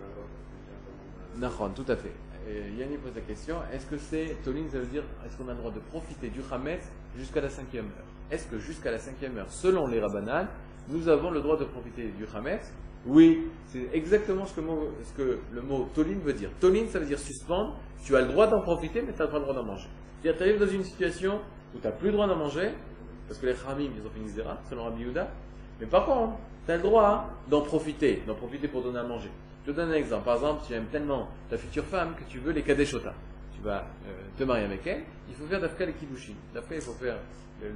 Euh, 0.01 1.39
Nahon, 1.39 1.71
tout 1.71 1.85
à 1.89 1.97
fait. 1.97 2.13
Et 2.49 2.73
Yannick 2.79 3.01
pose 3.03 3.15
la 3.15 3.21
question, 3.21 3.57
est-ce 3.73 3.87
que 3.87 3.97
c'est, 3.97 4.37
Tolin, 4.45 4.69
ça 4.71 4.79
veut 4.79 4.87
dire, 4.87 5.05
est-ce 5.25 5.37
qu'on 5.37 5.49
a 5.49 5.53
le 5.53 5.59
droit 5.59 5.71
de 5.71 5.79
profiter 5.79 6.29
du 6.29 6.41
Hametz 6.51 6.83
jusqu'à 7.17 7.41
la 7.41 7.49
cinquième 7.49 7.85
heure? 7.85 8.05
Est-ce 8.31 8.47
que 8.49 8.59
jusqu'à 8.59 8.91
la 8.91 8.99
cinquième 8.99 9.37
heure, 9.39 9.51
selon 9.51 9.87
les 9.87 10.01
rabbanan, 10.01 10.49
nous 10.89 11.09
avons 11.09 11.31
le 11.31 11.41
droit 11.41 11.57
de 11.57 11.65
profiter 11.65 12.09
du 12.09 12.27
Hametz? 12.35 12.73
Oui, 13.07 13.49
c'est 13.67 13.89
exactement 13.93 14.45
ce 14.45 14.55
que, 14.55 15.39
le 15.53 15.63
mot 15.63 15.89
Tolin 15.95 16.19
veut 16.25 16.33
dire. 16.33 16.51
Tolin, 16.61 16.87
ça 16.89 16.99
veut 16.99 17.07
dire 17.07 17.19
suspendre, 17.19 17.79
tu 18.05 18.17
as 18.17 18.23
le 18.23 18.29
droit 18.29 18.49
d'en 18.49 18.61
profiter, 18.61 19.03
mais 19.03 19.13
tu 19.13 19.21
n'as 19.21 19.29
pas 19.29 19.39
le 19.39 19.45
droit 19.45 19.55
d'en 19.55 19.65
manger. 19.65 19.89
C'est-à-dire, 20.21 20.39
tu 20.39 20.49
arrives 20.49 20.61
dans 20.61 20.73
une 20.73 20.85
situation 20.85 21.41
où 21.75 21.79
tu 21.79 21.87
n'as 21.87 21.93
plus 21.93 22.09
le 22.09 22.13
droit 22.15 22.27
d'en 22.27 22.37
manger, 22.37 22.71
parce 23.29 23.39
que 23.39 23.47
les 23.47 23.55
Khamim, 23.55 23.91
ils 23.97 24.07
ont 24.07 24.11
fait 24.11 24.21
une 24.21 24.29
zéra, 24.29 24.59
selon 24.69 24.85
Rabbi 24.85 25.03
Yehuda, 25.03 25.29
mais 25.81 25.87
par 25.87 26.07
contre, 26.07 26.35
tu 26.67 26.73
as 26.73 26.77
le 26.77 26.83
droit 26.83 27.29
d'en 27.49 27.63
profiter, 27.63 28.23
d'en 28.27 28.35
profiter 28.35 28.69
pour 28.69 28.83
donner 28.83 28.99
à 29.01 29.03
manger. 29.05 29.31
Je 29.65 29.71
te 29.71 29.77
donne 29.77 29.91
un 29.91 29.95
exemple. 29.95 30.25
Par 30.25 30.35
exemple, 30.35 30.63
tu 30.67 30.73
aimes 30.75 30.87
tellement 30.91 31.29
ta 31.49 31.57
future 31.57 31.85
femme 31.85 32.15
que 32.17 32.25
tu 32.29 32.39
veux 32.39 32.53
les 32.53 32.63
kadeshota. 32.63 33.13
Tu 33.55 33.63
vas 33.63 33.87
euh, 34.07 34.13
te 34.37 34.45
marier 34.45 34.65
avec 34.65 34.87
elle. 34.87 35.03
Il 35.29 35.35
faut 35.35 35.47
faire 35.47 35.61
d'Afka 35.61 35.87
les 35.87 35.93
kiddushin. 35.93 36.35
D'après, 36.53 36.77
il 36.77 36.81
faut 36.83 36.95
faire 36.95 37.17
le, 37.61 37.69
le, 37.69 37.75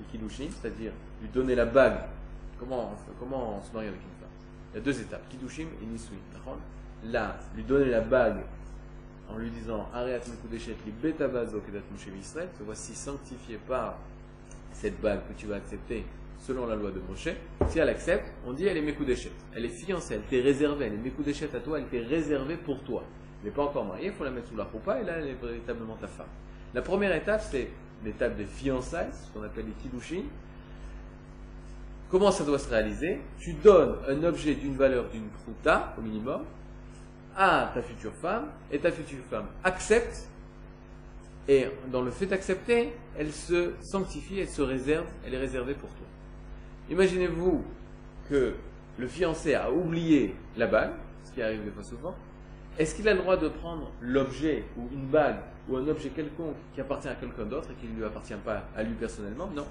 les 0.00 0.04
kiddushin, 0.10 0.48
c'est-à-dire 0.50 0.92
lui 1.22 1.28
donner 1.28 1.54
la 1.54 1.66
bague. 1.66 1.98
Comment, 2.58 2.92
on- 2.92 3.14
comment 3.20 3.58
on 3.58 3.62
se 3.62 3.72
marie 3.72 3.86
avec 3.88 4.00
une 4.00 4.20
femme? 4.20 4.28
Il 4.72 4.78
y 4.78 4.80
a 4.80 4.84
deux 4.84 5.00
étapes, 5.00 5.28
kiddushin 5.28 5.66
et 5.82 5.86
nisui. 5.86 6.16
Là, 7.04 7.36
lui 7.54 7.62
donner 7.64 7.90
la 7.90 8.00
bague 8.00 8.40
en 9.30 9.36
lui 9.38 9.50
disant 9.50 9.88
Areat 9.94 10.26
mekudeshet 10.28 10.76
li 10.86 10.92
betabazo 10.92 11.60
kedat 11.60 11.82
Israël, 12.18 12.48
te 12.58 12.62
voici 12.62 12.94
sanctifié 12.94 13.58
par 13.68 13.96
cette 14.72 15.00
bague 15.00 15.20
que 15.28 15.32
tu 15.34 15.46
vas 15.46 15.56
accepter 15.56 16.04
selon 16.38 16.66
la 16.66 16.74
loi 16.74 16.90
de 16.90 17.00
Moshe, 17.08 17.28
si 17.68 17.78
elle 17.78 17.88
accepte, 17.88 18.32
on 18.46 18.52
dit 18.52 18.66
elle 18.66 18.76
est 18.76 18.82
Mekudeshet. 18.82 19.32
Elle 19.54 19.64
est 19.64 19.68
fiancée, 19.68 20.14
elle 20.14 20.22
t'est 20.22 20.40
réservée, 20.40 20.86
elle 20.86 20.94
est 20.94 20.96
Mekudeshet 20.96 21.50
à 21.54 21.60
toi, 21.60 21.78
elle 21.78 21.86
t'est 21.86 22.00
réservée 22.00 22.56
pour 22.56 22.82
toi. 22.82 23.02
Elle 23.40 23.48
n'est 23.48 23.54
pas 23.54 23.62
encore 23.62 23.84
mariée, 23.84 24.06
il 24.06 24.12
faut 24.12 24.24
la 24.24 24.30
mettre 24.30 24.48
sous 24.48 24.56
la 24.56 24.64
roupa 24.64 25.00
et 25.00 25.04
là 25.04 25.14
elle 25.18 25.28
est 25.28 25.36
véritablement 25.40 25.96
ta 25.96 26.06
femme. 26.06 26.26
La 26.74 26.82
première 26.82 27.14
étape, 27.14 27.42
c'est 27.50 27.68
l'étape 28.04 28.36
des 28.36 28.44
fiançailles, 28.44 29.10
ce 29.12 29.32
qu'on 29.32 29.44
appelle 29.44 29.66
les 29.66 29.72
kiddushin. 29.82 30.24
Comment 32.10 32.30
ça 32.30 32.44
doit 32.44 32.58
se 32.58 32.68
réaliser? 32.68 33.20
Tu 33.38 33.54
donnes 33.54 33.96
un 34.08 34.22
objet 34.24 34.54
d'une 34.54 34.76
valeur 34.76 35.08
d'une 35.10 35.28
prouta, 35.28 35.94
au 35.98 36.02
minimum, 36.02 36.42
à 37.36 37.70
ta 37.74 37.82
future 37.82 38.12
femme, 38.12 38.46
et 38.70 38.78
ta 38.78 38.92
future 38.92 39.24
femme 39.30 39.46
accepte 39.64 40.28
et 41.46 41.66
dans 41.92 42.00
le 42.00 42.10
fait 42.10 42.26
d'accepter, 42.26 42.92
elle 43.18 43.32
se 43.32 43.72
sanctifie, 43.82 44.38
elle 44.40 44.48
se 44.48 44.62
réserve, 44.62 45.06
elle 45.26 45.34
est 45.34 45.38
réservée 45.38 45.74
pour 45.74 45.90
toi. 45.90 46.06
Imaginez-vous 46.90 47.64
que 48.28 48.54
le 48.98 49.06
fiancé 49.06 49.54
a 49.54 49.70
oublié 49.70 50.34
la 50.56 50.66
bague, 50.66 50.92
ce 51.24 51.32
qui 51.32 51.42
arrive 51.42 51.64
des 51.64 51.70
fois 51.70 51.82
souvent. 51.82 52.14
Est-ce 52.78 52.94
qu'il 52.94 53.08
a 53.08 53.14
le 53.14 53.20
droit 53.20 53.36
de 53.36 53.48
prendre 53.48 53.90
l'objet 54.00 54.64
ou 54.76 54.88
une 54.92 55.06
bague 55.06 55.38
ou 55.68 55.76
un 55.76 55.88
objet 55.88 56.10
quelconque 56.10 56.56
qui 56.74 56.80
appartient 56.80 57.08
à 57.08 57.14
quelqu'un 57.14 57.44
d'autre 57.44 57.68
et 57.70 57.74
qui 57.74 57.90
ne 57.90 57.96
lui 57.96 58.04
appartient 58.04 58.34
pas 58.44 58.64
à 58.76 58.82
lui 58.82 58.94
personnellement? 58.94 59.48
Non. 59.54 59.66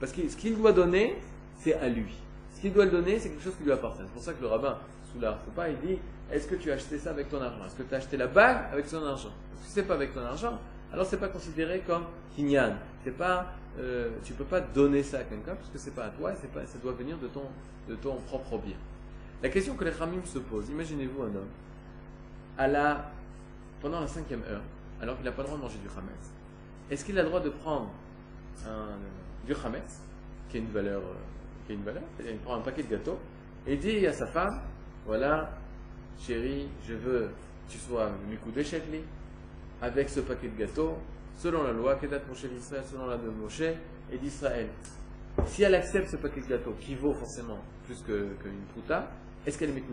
Parce 0.00 0.12
que 0.12 0.28
ce 0.28 0.36
qu'il 0.36 0.56
doit 0.56 0.72
donner, 0.72 1.16
c'est 1.58 1.74
à 1.74 1.88
lui. 1.88 2.14
Ce 2.54 2.60
qu'il 2.60 2.72
doit 2.72 2.84
le 2.84 2.90
donner, 2.90 3.18
c'est 3.18 3.28
quelque 3.30 3.42
chose 3.42 3.56
qui 3.56 3.64
lui 3.64 3.72
appartient. 3.72 4.02
C'est 4.04 4.12
pour 4.12 4.22
ça 4.22 4.32
que 4.32 4.40
le 4.40 4.48
rabbin, 4.48 4.78
sous 5.12 5.20
l'art 5.20 5.38
pas, 5.54 5.68
il 5.68 5.76
dit 5.86 5.98
Est-ce 6.32 6.46
que 6.46 6.54
tu 6.54 6.70
as 6.70 6.74
acheté 6.74 6.98
ça 6.98 7.10
avec 7.10 7.28
ton 7.28 7.40
argent? 7.40 7.64
Est-ce 7.66 7.76
que 7.76 7.82
tu 7.82 7.94
as 7.94 7.98
acheté 7.98 8.16
la 8.16 8.26
bague 8.26 8.72
avec 8.72 8.88
ton 8.88 9.04
argent? 9.04 9.32
Si 9.62 9.72
c'est 9.72 9.82
pas 9.82 9.94
avec 9.94 10.14
ton 10.14 10.20
argent, 10.20 10.58
alors 10.92 11.06
c'est 11.06 11.18
pas 11.18 11.28
considéré 11.28 11.82
comme 11.86 12.04
kinyan. 12.36 12.74
C'est 13.02 13.16
pas, 13.16 13.52
euh, 13.78 14.10
tu 14.22 14.34
peux 14.34 14.44
pas 14.44 14.60
donner 14.60 15.02
ça 15.02 15.18
à 15.18 15.24
quelqu'un 15.24 15.56
parce 15.56 15.68
que 15.68 15.78
c'est 15.78 15.94
pas 15.94 16.04
à 16.04 16.10
toi, 16.10 16.32
ça 16.34 16.78
doit 16.82 16.92
venir 16.92 17.16
de 17.18 17.26
ton, 17.26 18.14
propre 18.26 18.58
bien. 18.58 18.76
La 19.42 19.48
question 19.48 19.74
que 19.74 19.84
les 19.84 19.90
Khamim 19.90 20.24
se 20.24 20.38
posent, 20.38 20.68
imaginez-vous 20.68 21.22
un 21.22 21.26
homme, 21.26 21.48
à 22.56 22.68
la, 22.68 23.10
pendant 23.80 24.00
la 24.00 24.06
cinquième 24.06 24.42
heure, 24.44 24.62
alors 25.00 25.16
qu'il 25.16 25.24
n'a 25.24 25.32
pas 25.32 25.42
le 25.42 25.48
droit 25.48 25.58
de 25.58 25.62
manger 25.64 25.78
du 25.78 25.88
Hametz, 25.88 26.30
est-ce 26.90 27.04
qu'il 27.04 27.18
a 27.18 27.22
le 27.22 27.28
droit 27.28 27.40
de 27.40 27.50
prendre 27.50 27.90
du 29.44 29.52
Hametz, 29.52 30.00
qui 30.48 30.58
a 30.58 30.60
une 30.60 30.70
valeur, 30.70 31.02
euh, 31.02 31.14
qui 31.66 31.72
a 31.72 31.74
une 31.74 31.82
valeur, 31.82 32.02
il 32.20 32.38
prend 32.38 32.54
un 32.54 32.60
paquet 32.60 32.84
de 32.84 32.90
gâteaux, 32.90 33.18
et 33.66 33.76
dit 33.76 34.06
à 34.06 34.12
sa 34.12 34.26
femme, 34.26 34.60
voilà, 35.04 35.50
chérie, 36.18 36.68
je 36.86 36.94
veux 36.94 37.28
que 37.66 37.72
tu 37.72 37.78
sois 37.78 38.10
Mikou 38.30 38.52
Chetli, 38.62 39.00
avec 39.82 40.08
ce 40.08 40.20
paquet 40.20 40.48
de 40.48 40.58
gâteaux, 40.58 40.96
selon 41.36 41.62
la 41.62 41.72
loi, 41.72 41.96
Kedat 41.96 42.20
Moshe 42.28 42.46
d'Israël, 42.46 42.84
selon 42.90 43.06
la 43.06 43.16
de 43.16 43.28
Moshe 43.28 43.60
et 43.60 44.18
d'Israël. 44.18 44.68
Si 45.46 45.62
elle 45.62 45.74
accepte 45.74 46.08
ce 46.08 46.16
paquet 46.16 46.40
de 46.40 46.46
gâteaux, 46.46 46.74
qui 46.80 46.94
vaut 46.94 47.14
forcément 47.14 47.58
plus 47.86 48.02
qu'une 48.02 48.36
que 48.38 48.92
est-ce 49.46 49.58
qu'elle 49.58 49.70
est 49.70 49.74
Mikou 49.74 49.92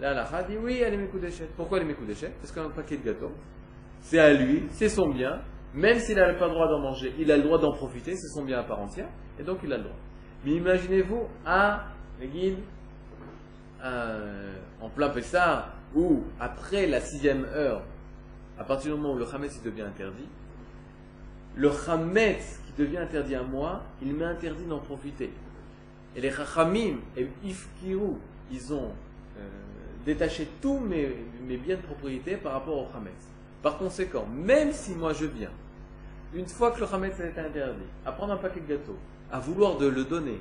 Là, 0.00 0.12
la 0.12 0.42
dit 0.42 0.56
oui, 0.60 0.80
elle 0.84 0.94
est 0.94 0.96
Mikou 0.96 1.18
Pourquoi 1.56 1.78
elle 1.78 1.84
est 1.84 1.88
Mikou 1.88 2.04
Parce 2.40 2.52
qu'un 2.52 2.70
paquet 2.70 2.96
de 2.96 3.04
gâteaux, 3.04 3.32
c'est 4.00 4.18
à 4.18 4.32
lui, 4.32 4.64
c'est 4.72 4.88
son 4.88 5.08
bien, 5.10 5.40
même 5.72 5.98
s'il 5.98 6.16
n'a 6.16 6.32
pas 6.34 6.46
le 6.46 6.52
droit 6.52 6.68
d'en 6.68 6.80
manger, 6.80 7.14
il 7.18 7.30
a 7.30 7.36
le 7.36 7.42
droit 7.42 7.58
d'en 7.58 7.72
profiter, 7.72 8.14
c'est 8.16 8.28
son 8.28 8.44
bien 8.44 8.58
à 8.58 8.64
part 8.64 8.80
entière, 8.80 9.08
et 9.38 9.42
donc 9.42 9.58
il 9.62 9.72
a 9.72 9.76
le 9.76 9.84
droit. 9.84 9.96
Mais 10.44 10.52
imaginez-vous 10.52 11.26
à 11.46 11.84
guides, 12.20 12.58
euh, 13.82 14.54
en 14.80 14.88
plein 14.88 15.10
Pessah, 15.10 15.72
ou 15.94 16.24
après 16.40 16.86
la 16.86 17.00
sixième 17.00 17.44
heure, 17.44 17.82
à 18.58 18.64
partir 18.64 18.94
du 18.94 19.00
moment 19.00 19.14
où 19.14 19.18
le 19.18 19.26
Hametz 19.32 19.60
devient 19.62 19.82
interdit, 19.82 20.28
le 21.56 21.70
Hametz 21.88 22.60
qui 22.66 22.82
devient 22.82 22.98
interdit 22.98 23.34
à 23.34 23.42
moi, 23.42 23.82
il 24.02 24.14
m'est 24.14 24.24
interdit 24.24 24.64
d'en 24.64 24.78
profiter. 24.78 25.30
Et 26.16 26.20
les 26.20 26.30
Chachamim 26.30 26.98
et 27.16 27.28
Ifkiru, 27.44 28.14
ils 28.50 28.72
ont 28.72 28.92
euh, 29.38 29.48
détaché 30.04 30.48
tous 30.60 30.78
mes, 30.78 31.16
biens 31.56 31.76
de 31.76 31.82
propriété 31.82 32.36
par 32.36 32.52
rapport 32.52 32.76
au 32.76 32.88
Hametz. 32.96 33.12
Par 33.62 33.78
conséquent, 33.78 34.26
même 34.26 34.72
si 34.72 34.94
moi 34.94 35.12
je 35.12 35.26
viens, 35.26 35.50
une 36.34 36.46
fois 36.46 36.72
que 36.72 36.80
le 36.80 36.86
Hametz 36.92 37.18
été 37.20 37.40
interdit, 37.40 37.86
à 38.04 38.12
prendre 38.12 38.32
un 38.32 38.36
paquet 38.36 38.60
de 38.60 38.68
gâteaux, 38.68 38.98
à 39.32 39.38
vouloir 39.38 39.78
de 39.78 39.86
le 39.86 40.04
donner 40.04 40.40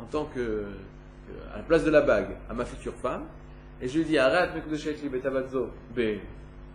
en 0.00 0.04
tant 0.04 0.24
que, 0.24 0.66
à 1.52 1.58
la 1.58 1.62
place 1.62 1.84
de 1.84 1.90
la 1.90 2.00
bague 2.00 2.36
à 2.48 2.54
ma 2.54 2.64
future 2.64 2.94
femme, 2.94 3.24
et 3.80 3.88
je 3.88 3.98
lui 3.98 4.04
dis 4.04 4.18
arrête 4.18 4.50
ben, 5.94 6.18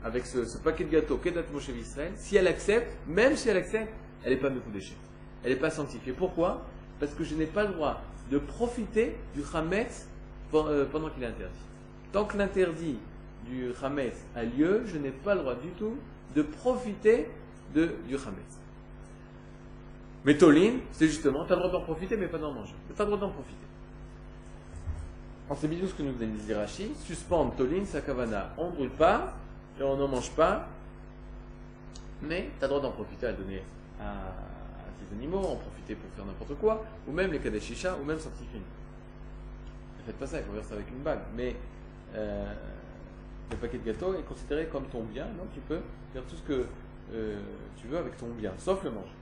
avec 0.04 0.25
ce, 0.25 0.58
paquet 0.58 0.84
de 0.84 0.92
gâteaux 0.92 1.18
Kedat 1.18 1.44
Moshe 1.51 1.70
Israël, 1.70 2.12
si 2.16 2.36
elle 2.36 2.48
accepte, 2.48 2.92
même 3.08 3.36
si 3.36 3.50
elle 3.50 3.58
accepte, 3.58 3.92
elle 4.24 4.34
n'est 4.34 4.39
pas 4.39 4.50
déchets. 4.74 4.96
Elle 5.44 5.51
n'est 5.54 5.60
pas 5.60 5.70
sanctifiée. 5.70 6.13
Pourquoi? 6.13 6.66
Parce 7.00 7.13
que 7.13 7.24
je 7.24 7.36
n'ai 7.36 7.46
pas 7.46 7.63
le 7.63 7.74
droit 7.74 8.01
de 8.32 8.38
profiter 8.38 9.16
du 9.36 9.42
Hametz 9.54 10.08
euh, 10.54 10.86
pendant 10.92 11.10
qu'il 11.10 11.24
est 11.24 11.27
interdit. 11.27 11.54
Tant 12.12 12.25
que 12.25 12.38
l'interdit 12.38 12.98
du 13.46 13.72
Hametz 13.82 14.16
a 14.36 14.44
lieu, 14.44 14.84
je 14.86 14.98
n'ai 14.98 15.12
pas 15.12 15.36
le 15.36 15.42
droit 15.42 15.56
du 15.56 15.70
tout 15.72 15.96
de 16.36 16.42
profiter 16.42 17.30
de, 17.74 17.92
du 18.08 18.16
Hametz. 18.16 18.58
Mais 20.25 20.38
Tolin, 20.38 20.74
c'est 20.92 21.08
justement, 21.08 21.46
tu 21.46 21.54
as 21.54 21.56
le 21.56 21.62
droit 21.62 21.72
d'en 21.72 21.86
profiter, 21.86 22.18
mais 22.18 22.27
pas 22.27 22.38
d'en 22.38 22.51
manger. 22.51 22.74
Tu 22.94 23.01
as 23.01 23.06
le 23.06 23.12
droit 23.12 23.20
d'en 23.20 23.30
profiter. 23.30 23.56
En 25.50 25.56
c'est 25.56 25.68
ce 25.68 25.94
que 25.94 26.04
nous 26.04 26.12
dit 26.12 26.54
Rashi, 26.54 26.92
suspendre 27.06 27.56
Tolin, 27.56 27.86
Sakavana. 27.86 28.54
On 28.58 28.70
ne 28.70 28.75
brûle 28.75 28.89
pas, 28.89 29.34
et 29.80 29.84
on 29.84 29.96
n'en 29.98 30.08
mange 30.08 30.32
pas, 30.32 30.68
mais 32.22 32.50
tu 32.58 32.66
as 32.66 32.68
le 32.68 32.70
droit 32.70 32.82
d'en 32.82 32.92
profiter 32.92 33.28
à 33.28 33.34
donner 33.34 33.62
à, 34.00 34.34
tes 35.00 35.16
animaux, 35.16 35.40
en 35.40 35.56
profiter 35.56 35.96
pour 35.96 36.10
faire 36.16 36.26
n'importe 36.26 36.56
quoi, 36.60 36.84
ou 37.08 37.12
même 37.12 37.32
les 37.32 37.40
kadeshisha, 37.40 37.96
ou 38.02 38.04
même 38.04 38.20
sanctifier. 38.20 38.60
Ne 38.60 40.04
faites 40.06 40.18
pas 40.18 40.28
ça, 40.28 40.40
il 40.40 40.46
faut 40.46 40.54
faire 40.54 40.66
ça 40.66 40.74
avec 40.76 40.90
une 40.90 41.04
bague. 41.04 41.22
Mais 41.36 41.56
euh, 42.16 42.54
le 43.52 43.58
paquet 43.58 43.78
de 43.78 43.86
gâteau 43.86 44.16
est 44.16 44.24
considéré 44.24 44.68
comme 44.68 44.86
ton 44.86 45.04
bien, 45.04 45.26
donc 45.26 45.52
tu 45.54 45.60
peux 45.62 45.82
faire 46.14 46.24
tout 46.24 46.36
ce 46.36 46.42
que 46.42 46.66
euh, 47.14 47.40
tu 47.80 47.88
veux 47.88 47.98
avec 47.98 48.18
ton 48.18 48.28
bien, 48.28 48.54
sauf 48.58 48.84
le 48.84 48.92
manger. 48.92 49.14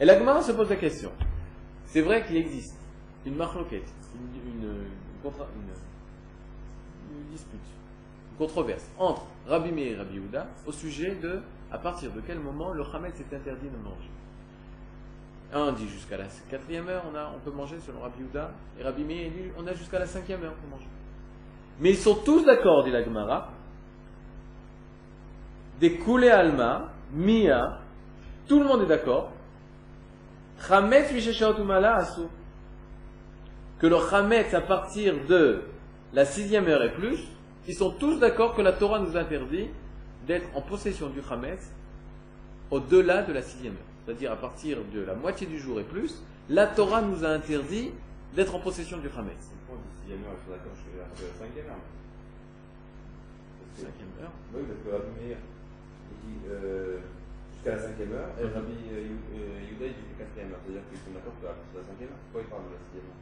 Et 0.00 0.04
l'agma 0.04 0.42
se 0.42 0.52
pose 0.52 0.68
la 0.68 0.76
question. 0.76 1.10
C'est 1.86 2.02
vrai 2.02 2.24
qu'il 2.26 2.36
existe 2.36 2.76
une 3.24 3.36
marloquette, 3.36 3.88
une, 4.14 4.52
une, 4.52 4.68
une, 4.68 5.30
dispute, 7.30 7.54
une 7.54 7.85
controverse 8.38 8.86
entre 8.98 9.22
Rabbi 9.46 9.72
Meir 9.72 9.92
et 9.92 9.96
Rabbi 9.96 10.14
Yehuda 10.16 10.46
au 10.66 10.72
sujet 10.72 11.14
de 11.14 11.40
à 11.72 11.78
partir 11.78 12.12
de 12.12 12.20
quel 12.20 12.38
moment 12.38 12.72
le 12.72 12.82
Hametz 12.82 13.18
est 13.20 13.34
interdit 13.34 13.68
de 13.68 13.76
manger. 13.82 14.10
Un 15.52 15.72
dit 15.72 15.88
jusqu'à 15.88 16.16
la 16.16 16.24
quatrième 16.50 16.88
heure, 16.88 17.04
on, 17.10 17.16
a, 17.16 17.32
on 17.34 17.38
peut 17.38 17.54
manger 17.56 17.76
selon 17.80 18.00
Rabbi 18.00 18.20
Yehuda, 18.20 18.50
et 18.78 18.82
Rabbi 18.82 19.04
Meir 19.04 19.30
dit 19.30 19.50
on 19.58 19.66
a 19.66 19.72
jusqu'à 19.72 19.98
la 19.98 20.06
cinquième 20.06 20.42
heure 20.44 20.54
pour 20.54 20.68
manger. 20.70 20.88
Mais 21.80 21.90
ils 21.90 21.96
sont 21.96 22.14
tous 22.14 22.44
d'accord, 22.44 22.84
dit 22.84 22.90
la 22.90 23.04
Gemara, 23.04 23.50
des 25.80 25.98
Koulé 25.98 26.30
Alma, 26.30 26.92
Mia, 27.12 27.80
tout 28.48 28.58
le 28.60 28.66
monde 28.66 28.82
est 28.82 28.86
d'accord, 28.86 29.32
que 33.78 33.86
le 33.86 33.96
Chametz 34.10 34.54
à 34.54 34.60
partir 34.62 35.14
de 35.28 35.62
la 36.14 36.24
sixième 36.24 36.66
heure 36.66 36.82
et 36.82 36.94
plus, 36.94 37.28
ils 37.68 37.74
sont 37.74 37.90
tous 37.90 38.18
d'accord 38.18 38.54
que 38.54 38.62
la 38.62 38.72
Torah 38.72 39.00
nous 39.00 39.16
interdit 39.16 39.68
d'être 40.26 40.48
en 40.54 40.62
possession 40.62 41.08
du 41.08 41.20
Chametz 41.22 41.70
au-delà 42.70 43.22
de 43.22 43.32
la 43.32 43.42
sixième 43.42 43.74
heure. 43.74 43.90
C'est-à-dire 44.04 44.32
à 44.32 44.36
partir 44.36 44.78
de 44.94 45.00
la 45.00 45.14
moitié 45.14 45.46
du 45.46 45.58
jour 45.58 45.80
et 45.80 45.84
plus, 45.84 46.22
la 46.48 46.66
Torah 46.66 47.02
nous 47.02 47.24
a 47.24 47.28
interdit 47.28 47.90
d'être 48.34 48.54
en 48.54 48.60
possession 48.60 48.98
du. 48.98 49.08
Sixième 49.08 50.22
heure, 50.24 50.38
d'accord, 50.48 50.72
la 50.96 51.46
cinquième 51.46 51.66
heure. 51.66 51.82
Cinquième 53.74 54.14
heure 54.22 54.30
Oui, 54.54 54.62
parce 54.68 54.80
que 54.80 54.90
Rabbi 54.90 55.26
Meir, 55.26 55.36
il 56.10 56.16
dit 56.22 56.38
euh, 56.48 56.98
jusqu'à 57.52 57.72
la 57.74 57.82
cinquième 57.82 58.12
heure, 58.12 58.30
et 58.38 58.44
Rabbi 58.44 58.78
euh, 58.92 59.10
euh, 59.34 59.68
Yuda, 59.68 59.86
il 59.86 59.92
dit 59.92 60.06
la 60.16 60.24
quatrième 60.24 60.52
heure. 60.52 60.60
C'est-à-dire 60.64 60.82
qu'ils 60.88 60.98
sont 60.98 61.14
d'accord 61.14 61.34
c'est 61.42 61.78
la 61.78 61.84
cinquième 61.84 62.10
heure. 62.10 62.22
Pourquoi 62.30 62.42
il 62.42 62.48
parle 62.48 62.62
de 62.62 62.70
la 62.70 62.80
sixième 62.86 63.06
heure? 63.10 63.20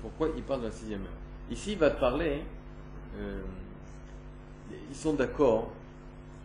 Pourquoi 0.00 0.28
il 0.36 0.42
parle 0.44 0.60
de 0.60 0.66
la 0.66 0.72
sixième 0.72 1.02
heure? 1.02 1.27
Ici, 1.50 1.72
il 1.72 1.78
va 1.78 1.90
te 1.90 2.00
parler. 2.00 2.42
Euh, 3.18 3.40
ils 4.90 4.96
sont 4.96 5.14
d'accord 5.14 5.70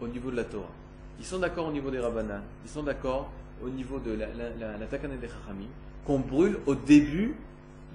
au 0.02 0.08
niveau 0.08 0.32
de 0.32 0.38
la 0.38 0.44
Torah. 0.44 0.72
Ils 1.20 1.26
sont 1.26 1.40
d'accord 1.40 1.68
au 1.68 1.72
niveau 1.72 1.92
des 1.92 2.00
Rabbanan. 2.00 2.42
Ils 2.66 2.70
sont 2.70 2.84
d'accord 2.84 3.30
au 3.64 3.70
niveau 3.70 4.00
de 4.00 4.12
la, 4.12 4.28
des 4.28 5.28
Chachamim 5.28 5.68
qu'on 6.06 6.20
brûle 6.20 6.58
au 6.66 6.76
début 6.76 7.36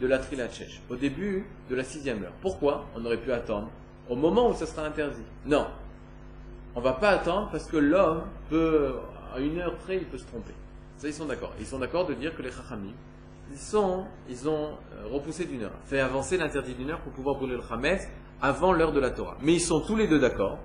de 0.01 0.07
la 0.07 0.19
Trilachech, 0.19 0.81
au 0.89 0.97
début 0.97 1.45
de 1.69 1.75
la 1.75 1.85
sixième 1.85 2.23
heure. 2.23 2.33
Pourquoi? 2.41 2.87
On 2.97 3.05
aurait 3.05 3.19
pu 3.19 3.33
attendre 3.33 3.69
au 4.09 4.17
moment 4.17 4.51
où 4.51 4.55
ça 4.55 4.67
sera 4.67 4.87
interdit. 4.87 5.25
Non. 5.45 5.67
On 6.75 6.81
va 6.81 6.93
pas 6.93 7.11
attendre 7.11 7.49
parce 7.51 7.67
que 7.67 7.77
l'homme 7.77 8.23
peut, 8.49 8.95
à 9.35 9.41
une 9.41 9.59
heure 9.59 9.75
près, 9.77 9.97
il 9.97 10.05
peut 10.05 10.19
se 10.19 10.25
tromper. 10.25 10.55
Ça, 10.97 11.09
ils 11.09 11.15
sont 11.15 11.27
d'accord. 11.27 11.53
Ils 11.59 11.67
sont 11.67 11.79
d'accord 11.79 12.07
de 12.07 12.15
dire 12.15 12.35
que 12.35 12.43
les 12.43 12.51
Chachamim, 12.51 12.93
ils, 13.51 13.59
sont, 13.59 14.05
ils 14.29 14.49
ont 14.49 14.71
euh, 14.93 15.07
repoussé 15.13 15.45
d'une 15.45 15.65
heure, 15.65 15.75
fait 15.85 16.01
avancer 16.01 16.37
l'interdit 16.37 16.75
d'une 16.75 16.91
heure 16.91 17.01
pour 17.01 17.13
pouvoir 17.13 17.37
brûler 17.37 17.57
le 17.57 17.63
Hametz 17.71 18.09
avant 18.41 18.73
l'heure 18.73 18.93
de 18.93 19.01
la 19.01 19.11
Torah. 19.11 19.37
Mais 19.43 19.55
ils 19.55 19.61
sont 19.61 19.81
tous 19.81 19.97
les 19.97 20.07
deux 20.07 20.19
d'accord. 20.19 20.59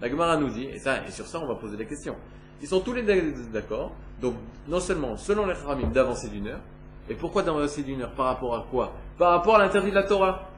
La 0.00 0.08
Gemara 0.08 0.36
nous 0.36 0.50
dit, 0.50 0.64
et, 0.64 0.78
ça, 0.78 1.06
et 1.06 1.10
sur 1.10 1.26
ça 1.26 1.40
on 1.40 1.46
va 1.46 1.56
poser 1.56 1.76
des 1.76 1.86
questions. 1.86 2.16
Ils 2.60 2.68
sont 2.68 2.80
tous 2.80 2.92
les 2.92 3.02
deux 3.02 3.34
d'accord. 3.52 3.92
Donc, 4.20 4.34
non 4.66 4.80
seulement, 4.80 5.16
selon 5.16 5.46
les 5.46 5.54
Haramim, 5.54 5.90
d'avancer 5.90 6.28
d'une 6.28 6.48
heure. 6.48 6.60
Et 7.08 7.14
pourquoi 7.14 7.42
d'avancer 7.42 7.82
d'une 7.82 8.02
heure 8.02 8.12
Par 8.12 8.26
rapport 8.26 8.54
à 8.54 8.66
quoi? 8.70 8.92
Par 9.16 9.30
rapport 9.30 9.56
à 9.56 9.58
l'interdit 9.58 9.90
de 9.90 9.94
la 9.94 10.02
Torah. 10.02 10.48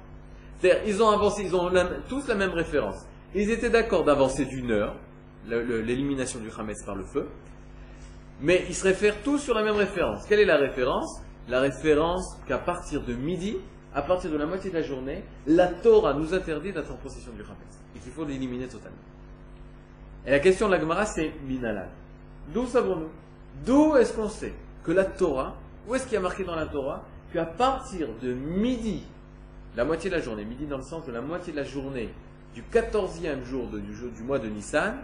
C'est-à-dire, 0.59 0.83
ils 0.87 1.03
ont 1.03 1.11
avancé, 1.11 1.43
ils 1.45 1.55
ont 1.55 1.71
tous 2.09 2.27
la 2.27 2.35
même 2.35 2.51
référence. 2.51 3.07
Ils 3.35 3.51
étaient 3.51 3.71
d'accord 3.71 4.05
d'avancer 4.05 4.45
d'une 4.45 4.71
heure, 4.71 4.95
l'élimination 5.47 6.41
du 6.41 6.51
Hametz 6.59 6.83
par 6.85 6.97
le 6.97 7.05
feu. 7.05 7.29
Mais 8.41 8.65
ils 8.69 8.75
se 8.75 8.85
réfèrent 8.85 9.23
tous 9.23 9.39
sur 9.39 9.55
la 9.55 9.63
même 9.63 9.77
référence. 9.77 10.25
Quelle 10.27 10.41
est 10.41 10.47
la 10.47 10.57
référence? 10.57 11.21
La 11.51 11.61
référence 11.61 12.37
qu'à 12.47 12.59
partir 12.59 13.03
de 13.03 13.13
midi, 13.13 13.57
à 13.93 14.03
partir 14.03 14.31
de 14.31 14.37
la 14.37 14.47
moitié 14.47 14.71
de 14.71 14.77
la 14.77 14.83
journée, 14.83 15.25
la 15.47 15.67
Torah 15.67 16.15
nous 16.15 16.33
interdit 16.33 16.73
d'être 16.73 16.93
en 16.93 16.97
possession 16.97 17.33
du 17.33 17.43
Hametz. 17.43 17.81
Et 17.97 17.99
qu'il 17.99 18.13
faut 18.13 18.25
l'éliminer 18.25 18.69
totalement. 18.69 18.97
Et 20.25 20.31
la 20.31 20.39
question 20.39 20.69
de 20.69 20.75
la 20.75 20.81
Gemara, 20.81 21.05
c'est 21.07 21.33
Minalal. 21.45 21.89
D'où 22.55 22.67
savons-nous? 22.67 23.11
D'où 23.67 23.97
est-ce 23.97 24.13
qu'on 24.13 24.29
sait 24.29 24.55
que 24.85 24.93
la 24.93 25.05
Torah, 25.05 25.57
où 25.89 25.95
est-ce 25.95 26.05
qu'il 26.05 26.15
y 26.15 26.17
a 26.17 26.21
marqué 26.21 26.45
dans 26.45 26.55
la 26.55 26.67
Torah 26.67 27.05
qu'à 27.33 27.45
partir 27.45 28.09
de 28.23 28.33
midi, 28.33 29.03
la 29.77 29.85
moitié 29.85 30.09
de 30.09 30.15
la 30.15 30.23
journée, 30.23 30.45
midi 30.45 30.67
dans 30.67 30.77
le 30.77 30.85
sens 30.85 31.05
de 31.05 31.13
la 31.13 31.21
moitié 31.21 31.53
de 31.53 31.59
la 31.59 31.65
journée 31.65 32.11
du 32.55 32.63
14e 32.63 33.45
jour 33.45 33.67
du, 33.67 33.81
du 33.81 34.23
mois 34.23 34.39
de 34.39 34.49
Nissan, 34.49 34.95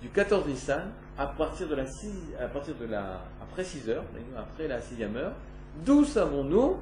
du 0.00 0.08
14 0.08 0.46
Nissan, 0.46 0.90
à 1.18 1.26
partir 1.26 1.68
de 1.68 1.74
la 1.74 1.86
6, 1.86 2.10
à 2.40 2.48
partir 2.48 2.74
de 2.74 2.86
la, 2.86 3.20
après 3.42 3.64
6 3.64 3.88
heures, 3.90 4.04
après 4.36 4.66
la 4.68 4.80
6e 4.80 5.16
heure, 5.16 5.32
d'où 5.84 6.04
savons-nous 6.04 6.76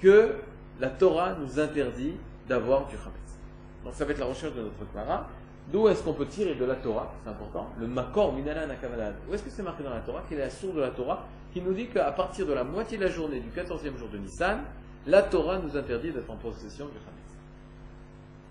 que 0.00 0.34
la 0.80 0.88
Torah 0.88 1.34
nous 1.34 1.58
interdit 1.58 2.14
d'avoir 2.48 2.86
du 2.86 2.94
Hametz 2.94 3.38
Donc 3.84 3.94
ça 3.94 4.04
va 4.04 4.12
être 4.12 4.18
la 4.18 4.26
recherche 4.26 4.54
de 4.54 4.62
notre 4.62 4.90
Clara. 4.92 5.28
D'où 5.72 5.86
est-ce 5.88 6.02
qu'on 6.02 6.14
peut 6.14 6.26
tirer 6.26 6.54
de 6.54 6.64
la 6.64 6.76
Torah, 6.76 7.12
c'est 7.22 7.28
important, 7.28 7.68
le 7.78 7.86
Makor 7.86 8.32
Minala 8.32 8.66
Nakavalad. 8.66 9.14
Où 9.28 9.34
est-ce 9.34 9.42
que 9.42 9.50
c'est 9.50 9.62
marqué 9.62 9.82
dans 9.82 9.90
la 9.90 10.00
Torah? 10.00 10.22
Quelle 10.28 10.38
est 10.38 10.44
la 10.44 10.50
source 10.50 10.74
de 10.74 10.80
la 10.80 10.90
Torah? 10.90 11.26
Qui 11.52 11.60
nous 11.60 11.74
dit 11.74 11.88
qu'à 11.88 12.10
partir 12.12 12.46
de 12.46 12.54
la 12.54 12.64
moitié 12.64 12.96
de 12.96 13.04
la 13.04 13.10
journée 13.10 13.40
du 13.40 13.50
14e 13.50 13.96
jour 13.98 14.08
de 14.08 14.16
Nissan, 14.16 14.60
la 15.06 15.22
Torah 15.22 15.58
nous 15.58 15.76
interdit 15.76 16.10
d'être 16.10 16.30
en 16.30 16.36
possession 16.36 16.86
du 16.86 16.96
Hametz. 16.96 17.18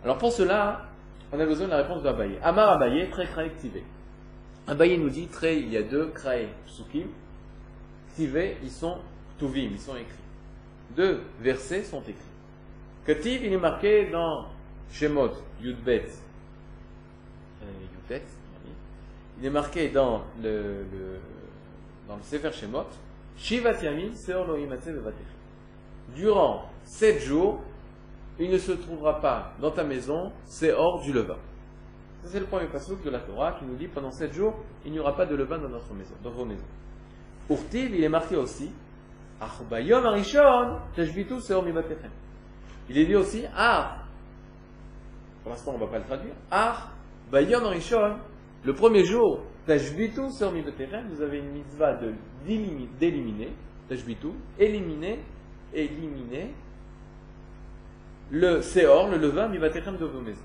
Alors 0.04 0.20
pour 0.20 0.32
cela, 0.32 0.86
on 1.32 1.40
a 1.40 1.46
besoin 1.46 1.66
de 1.66 1.72
la 1.72 1.78
réponse 1.78 2.04
d'Abaye. 2.04 2.38
Amar 2.44 2.70
Abaye, 2.70 3.10
très 3.10 3.26
kraï 3.26 3.50
ktivé. 3.50 3.84
Abaye 4.68 4.98
nous 4.98 5.10
dit, 5.10 5.28
très, 5.28 5.60
il 5.60 5.70
y 5.70 5.78
a 5.78 5.84
deux 5.84 6.08
kraï 6.08 6.50
psukim. 6.68 7.08
Ktivé, 8.14 8.58
ils 8.62 8.72
sont 8.72 8.98
tuvim, 9.38 9.70
ils 9.72 9.80
sont 9.80 9.96
écrits. 9.96 10.16
Deux 10.96 11.22
versets 11.40 11.84
sont 11.84 12.02
écrits. 12.02 12.16
Ketiv, 13.06 13.44
il 13.44 13.54
est 13.54 13.58
marqué 13.58 14.10
dans 14.10 14.48
Shemot, 14.92 15.32
Yudbet, 15.62 16.06
euh, 17.64 18.20
il 19.40 19.46
est 19.46 19.50
marqué 19.50 19.90
dans 19.90 20.24
le, 20.42 20.84
le 20.92 21.20
dans 22.08 22.16
le 22.16 22.24
Sefer 22.24 22.52
Shemot, 22.52 22.88
Shivat 23.38 23.76
Seor 24.16 24.48
Durant 26.16 26.70
sept 26.86 27.22
jours, 27.22 27.62
il 28.40 28.50
ne 28.50 28.58
se 28.58 28.72
trouvera 28.72 29.20
pas 29.20 29.54
dans 29.62 29.72
ta 29.72 29.84
maison 29.84 30.32
c'est 30.46 30.72
hors 30.72 31.02
du 31.02 31.12
levain. 31.12 31.38
Ça, 32.24 32.30
c'est 32.32 32.40
le 32.40 32.46
premier 32.46 32.68
passage 32.68 32.98
de 33.04 33.10
la 33.10 33.20
Torah 33.20 33.54
qui 33.54 33.66
nous 33.66 33.76
dit 33.76 33.88
pendant 33.88 34.12
sept 34.12 34.34
jours, 34.34 34.56
il 34.86 34.92
n'y 34.92 35.00
aura 35.00 35.16
pas 35.16 35.26
de 35.26 35.36
levain 35.36 35.58
dans 35.58 35.70
notre 35.70 35.94
maison, 35.94 36.16
dans 36.24 36.32
vos 36.32 36.46
maisons. 36.46 36.64
Urtiv, 37.50 37.94
il 37.94 38.04
est 38.04 38.10
marqué 38.10 38.36
aussi, 38.36 38.72
il 42.90 42.98
est 42.98 43.06
dit 43.06 43.16
aussi, 43.16 43.44
ah, 43.56 43.98
pour 45.44 45.52
l'instant 45.52 45.72
on 45.72 45.76
ne 45.76 45.80
va 45.80 45.88
pas 45.88 46.00
le 46.00 46.06
traduire, 46.06 46.34
ah, 46.50 46.90
bayom 47.32 47.66
arishon, 47.66 48.18
le 48.64 48.74
premier 48.74 49.04
jour, 49.06 49.44
sur 49.68 50.52
vous 50.52 51.22
avez 51.22 51.38
une 51.40 51.52
mitzvah 51.52 52.00
d'éliminer, 52.46 53.52
tashbitu, 53.90 54.28
éliminer, 54.58 55.20
éliminer 55.74 56.54
le 58.32 58.62
Seor, 58.62 59.10
le 59.10 59.18
levain, 59.18 59.50
mivatechem 59.50 59.98
de 59.98 60.06
vos 60.06 60.22
maisons. 60.22 60.42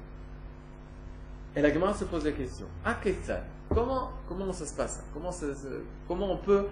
Et 1.54 1.60
la 1.60 1.72
Gemara 1.72 1.94
se 1.94 2.04
pose 2.04 2.24
la 2.24 2.32
question, 2.32 2.66
à 2.84 2.96
comment, 3.68 4.10
comment 4.28 4.52
ça 4.52 4.66
se 4.66 4.76
passe? 4.76 5.04
Comment, 5.12 5.30
comment 6.08 6.32
on 6.32 6.38
peut 6.38 6.66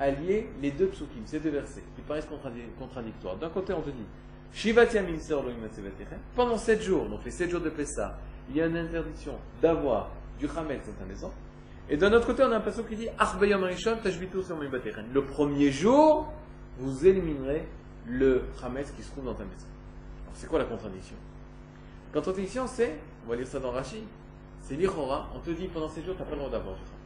allier 0.00 0.48
les 0.60 0.70
deux 0.72 0.86
psukim, 0.88 1.22
ces 1.26 1.38
deux 1.38 1.50
versets, 1.50 1.84
qui 1.94 2.02
paraissent 2.02 2.28
contradictoires 2.78 3.36
D'un 3.36 3.50
côté, 3.50 3.72
on 3.74 3.82
te 3.82 3.90
dit, 3.90 4.06
pendant 6.34 6.58
sept 6.58 6.82
jours, 6.82 7.08
donc 7.08 7.24
les 7.24 7.30
sept 7.30 7.50
jours 7.50 7.60
de 7.60 7.70
Pessah, 7.70 8.18
il 8.48 8.56
y 8.56 8.62
a 8.62 8.66
une 8.66 8.76
interdiction 8.76 9.34
d'avoir 9.62 10.10
du 10.38 10.46
Hametz 10.48 10.86
dans 10.86 10.92
ta 10.94 11.04
maison. 11.04 11.30
Et 11.88 11.96
d'un 11.96 12.12
autre 12.12 12.26
côté, 12.26 12.42
on 12.42 12.50
a 12.50 12.56
un 12.56 12.60
passage 12.60 12.86
qui 12.86 12.96
dit, 12.96 13.08
Le 15.12 15.24
premier 15.24 15.70
jour, 15.70 16.32
vous 16.78 17.06
éliminerez 17.06 17.68
le 18.06 18.42
Hametz 18.62 18.90
qui 18.92 19.02
se 19.02 19.10
trouve 19.10 19.26
dans 19.26 19.34
ta 19.34 19.44
maison. 19.44 19.66
C'est 20.32 20.48
quoi 20.48 20.58
la 20.58 20.64
contradiction? 20.64 21.16
La 22.12 22.20
contradiction, 22.20 22.66
c'est, 22.66 22.96
on 23.26 23.30
va 23.30 23.36
lire 23.36 23.46
ça 23.46 23.60
dans 23.60 23.70
Rashi, 23.70 24.02
c'est 24.62 24.74
l'Ichora, 24.74 25.28
on 25.34 25.40
te 25.40 25.50
dit 25.50 25.68
pendant 25.68 25.88
ces 25.88 26.02
jours, 26.02 26.14
tu 26.14 26.20
n'as 26.20 26.26
pas 26.26 26.32
le 26.32 26.38
droit 26.38 26.50
d'avoir 26.50 26.74
du 26.74 26.80
Hametz. 26.80 26.99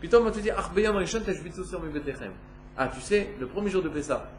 Puis 0.00 0.10
on 0.14 0.30
te 0.30 0.38
dit, 0.40 0.50
Ah, 2.76 2.88
tu 2.88 3.00
sais, 3.00 3.34
le 3.38 3.46
premier 3.46 3.70
jour 3.70 3.82
de 3.82 3.88
Pessah, 3.88 4.30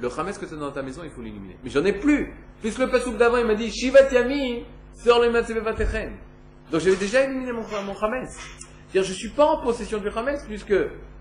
le 0.00 0.08
Hametz 0.18 0.38
que 0.38 0.46
tu 0.46 0.54
as 0.54 0.56
dans 0.56 0.72
ta 0.72 0.82
maison, 0.82 1.02
il 1.04 1.10
faut 1.10 1.22
l'éliminer. 1.22 1.56
Mais 1.62 1.70
j'en 1.70 1.84
ai 1.84 1.92
plus 1.92 2.32
Puisque 2.64 2.78
le 2.78 2.88
Pessouk 2.88 3.18
d'avant, 3.18 3.36
il 3.36 3.44
m'a 3.44 3.54
dit, 3.54 3.70
Shivat 3.70 4.10
Yami, 4.10 4.64
sors 4.94 5.20
le 5.20 5.30
Donc 5.30 6.80
j'avais 6.80 6.96
déjà 6.96 7.24
éliminé 7.24 7.52
mon, 7.52 7.60
mon. 7.60 7.94
C'est-à-dire, 7.94 9.02
je 9.02 9.10
ne 9.10 9.14
suis 9.14 9.28
pas 9.28 9.44
en 9.44 9.60
possession 9.62 9.98
du 9.98 10.08
Hametz, 10.08 10.46
puisque 10.46 10.74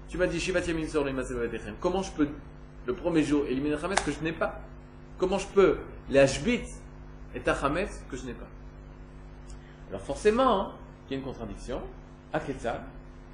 tu 0.07 0.17
m'as 0.17 0.27
dit, 0.27 0.39
Shivat 0.39 0.61
Yami, 0.61 0.87
sors 0.87 1.03
le 1.03 1.11
Comment 1.81 2.01
je 2.01 2.11
peux, 2.13 2.29
le 2.85 2.93
premier 2.93 3.23
jour, 3.23 3.45
éliminer 3.45 3.75
le 3.75 3.83
Hametz 3.83 3.99
que 3.99 4.11
je 4.13 4.21
n'ai 4.21 4.31
pas? 4.31 4.61
Comment 5.17 5.37
je 5.37 5.47
peux 5.47 5.79
les 6.09 6.19
Hashbit 6.19 6.63
et 7.35 7.41
Tachametz 7.41 8.05
que 8.09 8.15
je 8.15 8.25
n'ai 8.25 8.33
pas? 8.33 8.47
Alors 9.89 10.01
forcément, 10.01 10.61
hein, 10.61 10.71
il 11.09 11.11
y 11.11 11.15
a 11.15 11.17
une 11.17 11.25
contradiction. 11.25 11.81
À 12.31 12.39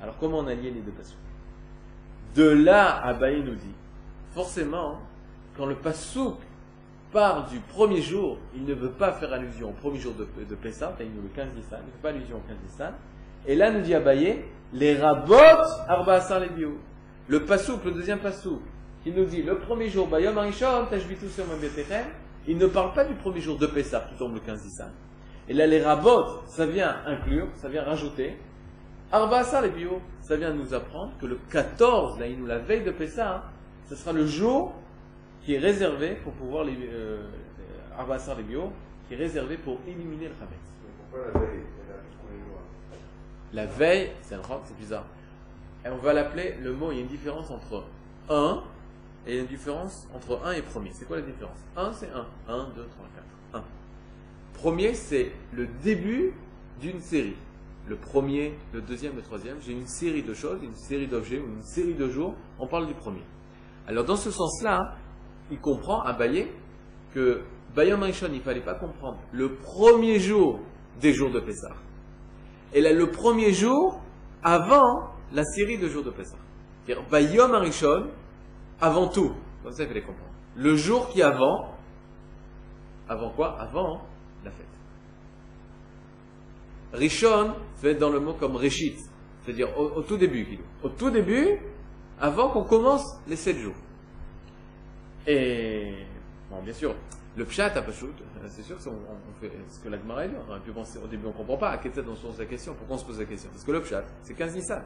alors 0.02 0.16
comment 0.20 0.40
on 0.40 0.48
a 0.48 0.54
lié 0.54 0.72
les 0.72 0.82
deux 0.82 0.92
passions? 0.92 1.18
De 2.36 2.48
là, 2.48 3.04
Abaye 3.06 3.42
nous 3.42 3.56
dit, 3.56 3.74
forcément, 4.34 5.00
quand 5.58 5.66
le 5.66 5.76
pasouk 5.76 6.38
part 7.12 7.50
du 7.50 7.60
premier 7.60 8.02
jour, 8.02 8.38
il 8.56 8.66
ne 8.66 8.74
veut 8.74 8.92
pas 8.92 9.14
faire 9.14 9.34
allusion 9.34 9.70
au 9.70 9.74
premier 9.74 10.00
jour 10.00 10.14
de, 10.14 10.28
de 10.44 10.56
Pessah, 10.56 10.96
le 11.00 11.06
15 11.36 11.54
Nissan, 11.56 11.80
il 11.82 11.88
ne 11.88 11.92
fait 11.92 12.02
pas 12.02 12.10
allusion 12.10 12.38
au 12.38 12.48
15 12.48 12.58
Nissan. 12.64 12.94
Et 13.48 13.56
là, 13.56 13.72
nous 13.72 13.82
dit 13.82 13.96
Abaye, 13.96 14.44
les 14.74 14.96
rabot 14.96 15.36
arba 15.88 16.20
les 16.40 16.50
bio. 16.50 16.78
Le 17.28 17.46
pasouk, 17.46 17.84
le 17.86 17.92
deuxième 17.92 18.20
pasouk, 18.20 18.62
qui 19.04 19.12
nous 19.12 19.26
dit 19.26 19.42
le 19.44 19.58
premier 19.58 19.90
jour, 19.90 20.08
Bayom 20.08 20.38
Arishon, 20.38 20.88
sur 20.90 21.46
il 22.48 22.58
ne 22.58 22.68
parle 22.68 22.94
pas 22.94 23.06
du 23.06 23.14
premier 23.16 23.42
jour 23.42 23.58
de 23.58 23.68
Pessah 23.68 24.08
qui 24.10 24.16
tombe 24.18 24.34
le 24.34 24.40
15 24.40 24.64
Nissan. 24.64 24.92
Et 25.48 25.54
là, 25.54 25.66
les 25.66 25.82
rabots, 25.82 26.42
ça 26.48 26.66
vient 26.66 26.98
inclure, 27.06 27.48
ça 27.56 27.70
vient 27.70 27.84
rajouter. 27.84 28.38
Arba 29.12 29.44
les 29.62 29.70
bio, 29.70 30.02
ça 30.22 30.38
vient 30.38 30.54
nous 30.54 30.74
apprendre 30.74 31.12
que 31.20 31.26
le 31.26 31.40
14, 31.50 32.20
là, 32.20 32.28
il 32.28 32.40
nous 32.40 32.46
la 32.46 32.60
veille 32.60 32.84
de 32.84 32.92
Pessah, 32.92 33.44
ce 33.90 33.96
sera 33.96 34.14
le 34.14 34.26
jour 34.28 34.74
qui 35.44 35.56
est 35.56 35.60
réservé 35.60 36.16
pour 36.24 36.34
pouvoir 36.34 36.64
les 36.64 36.78
euh, 36.92 37.26
les 38.38 38.44
bio, 38.44 38.72
qui 39.08 39.16
est 39.16 39.18
réservé 39.18 39.58
pour 39.58 39.80
éliminer 39.88 40.28
le 40.28 40.36
Hametz. 40.40 40.60
Pourquoi 41.12 41.32
la 41.34 41.40
veille? 41.40 41.64
La 43.52 43.66
veille, 43.66 44.12
c'est 44.22 44.36
un 44.36 44.42
c'est 44.64 44.78
bizarre. 44.78 45.06
Et 45.84 45.90
on 45.90 45.98
va 45.98 46.14
l'appeler, 46.14 46.56
le 46.62 46.74
mot, 46.74 46.92
il 46.92 46.96
y 46.96 46.98
a 47.00 47.02
une 47.02 47.08
différence 47.08 47.50
entre 47.50 47.84
1 48.30 48.64
et 49.26 49.32
il 49.32 49.36
y 49.36 49.38
a 49.40 49.42
une 49.42 49.48
différence 49.48 50.08
entre 50.14 50.40
1 50.46 50.52
et 50.52 50.62
premier. 50.62 50.92
C'est 50.94 51.06
quoi 51.06 51.18
la 51.18 51.24
différence? 51.24 51.58
1, 51.76 51.94
c'est 51.94 52.10
1. 52.48 52.54
1, 52.54 52.64
2, 52.76 52.86
3, 52.86 52.86
4. 53.54 53.64
1. 53.64 53.64
Premier, 54.54 54.94
c'est 54.94 55.32
le 55.54 55.68
début 55.82 56.34
d'une 56.80 57.00
série. 57.00 57.36
Le 57.90 57.96
premier, 57.96 58.54
le 58.72 58.82
deuxième, 58.82 59.16
le 59.16 59.24
troisième. 59.24 59.58
J'ai 59.66 59.72
une 59.72 59.88
série 59.88 60.22
de 60.22 60.36
choses, 60.36 60.60
une 60.62 60.76
série 60.76 61.08
d'objets 61.08 61.38
une 61.38 61.64
série 61.64 61.96
de 61.96 62.08
jours. 62.08 62.36
On 62.60 62.68
parle 62.68 62.86
du 62.86 62.94
premier. 62.94 63.24
Alors, 63.88 64.06
dans 64.06 64.16
ce 64.16 64.30
sens-là, 64.30 64.96
il 65.50 65.60
comprend, 65.60 66.00
à 66.02 66.14
Bayer, 66.14 66.54
que 67.16 67.42
Bayam 67.76 68.04
Rishon, 68.04 68.28
il 68.32 68.38
ne 68.38 68.44
fallait 68.44 68.62
pas 68.62 68.76
comprendre 68.76 69.18
le 69.32 69.56
premier 69.56 70.20
jour 70.20 70.60
des 71.02 71.14
jours 71.14 71.32
de 71.32 71.40
Pessah. 71.40 71.74
Et 72.74 72.82
là, 72.82 72.94
le 72.94 73.10
premier 73.10 73.54
jour 73.54 74.00
avant 74.44 75.10
la 75.34 75.44
série 75.44 75.80
de 75.80 75.88
jours 75.88 76.04
de 76.04 76.12
Pessah. 76.12 76.38
C'est-à-dire, 76.86 77.04
Bayom 77.10 77.52
avant 78.80 79.08
tout. 79.08 79.34
Comme 79.64 79.74
ça, 79.74 79.82
il 79.82 79.88
fallait 79.88 80.02
comprendre. 80.02 80.30
Le 80.56 80.76
jour 80.76 81.10
qui 81.10 81.24
avant, 81.24 81.74
avant 83.08 83.32
quoi? 83.32 83.60
Avant 83.60 84.02
la 84.46 84.52
fête. 84.52 84.79
Rishon 86.94 87.54
fait 87.78 87.96
dans 87.96 88.10
le 88.10 88.20
mot 88.20 88.34
comme 88.34 88.56
Rishit, 88.56 88.98
c'est-à-dire 89.44 89.78
au, 89.78 90.02
tout 90.02 90.18
début. 90.18 90.60
Au 90.84 90.90
tout 90.90 91.10
début, 91.10 91.60
avant 92.20 92.50
qu'on 92.50 92.64
commence 92.64 93.20
les 93.28 93.36
sept 93.36 93.58
jours. 93.58 93.76
Et, 95.28 95.94
bon, 96.50 96.62
bien 96.64 96.74
sûr, 96.74 96.96
le 97.38 97.46
pshat 97.46 97.78
à 97.78 97.84
c'est 98.48 98.64
sûr 98.64 98.78
que 98.78 98.90
on, 98.90 99.40
fait 99.40 99.52
ce 99.70 99.80
que 99.80 99.90
la 99.90 99.98
Gemara 99.98 100.28
dit. 100.28 100.34
Penser 100.74 101.00
au 101.04 101.08
début, 101.08 101.26
on 101.26 101.30
ne 101.30 101.34
comprend 101.34 101.58
pas 101.58 101.70
à 101.72 101.78
quel 101.78 101.92
on 102.08 102.16
se 102.16 102.26
pose 102.26 102.40
la 102.40 102.46
question, 102.46 102.74
pourquoi 102.74 102.96
on 102.96 103.00
se 103.00 103.06
pose 103.06 103.20
la 103.20 103.26
question? 103.26 103.50
Parce 103.52 103.64
que 103.64 103.72
le 103.72 103.82
pshat, 103.82 104.04
c'est 104.24 104.34
15 104.34 104.56
Nissan. 104.56 104.82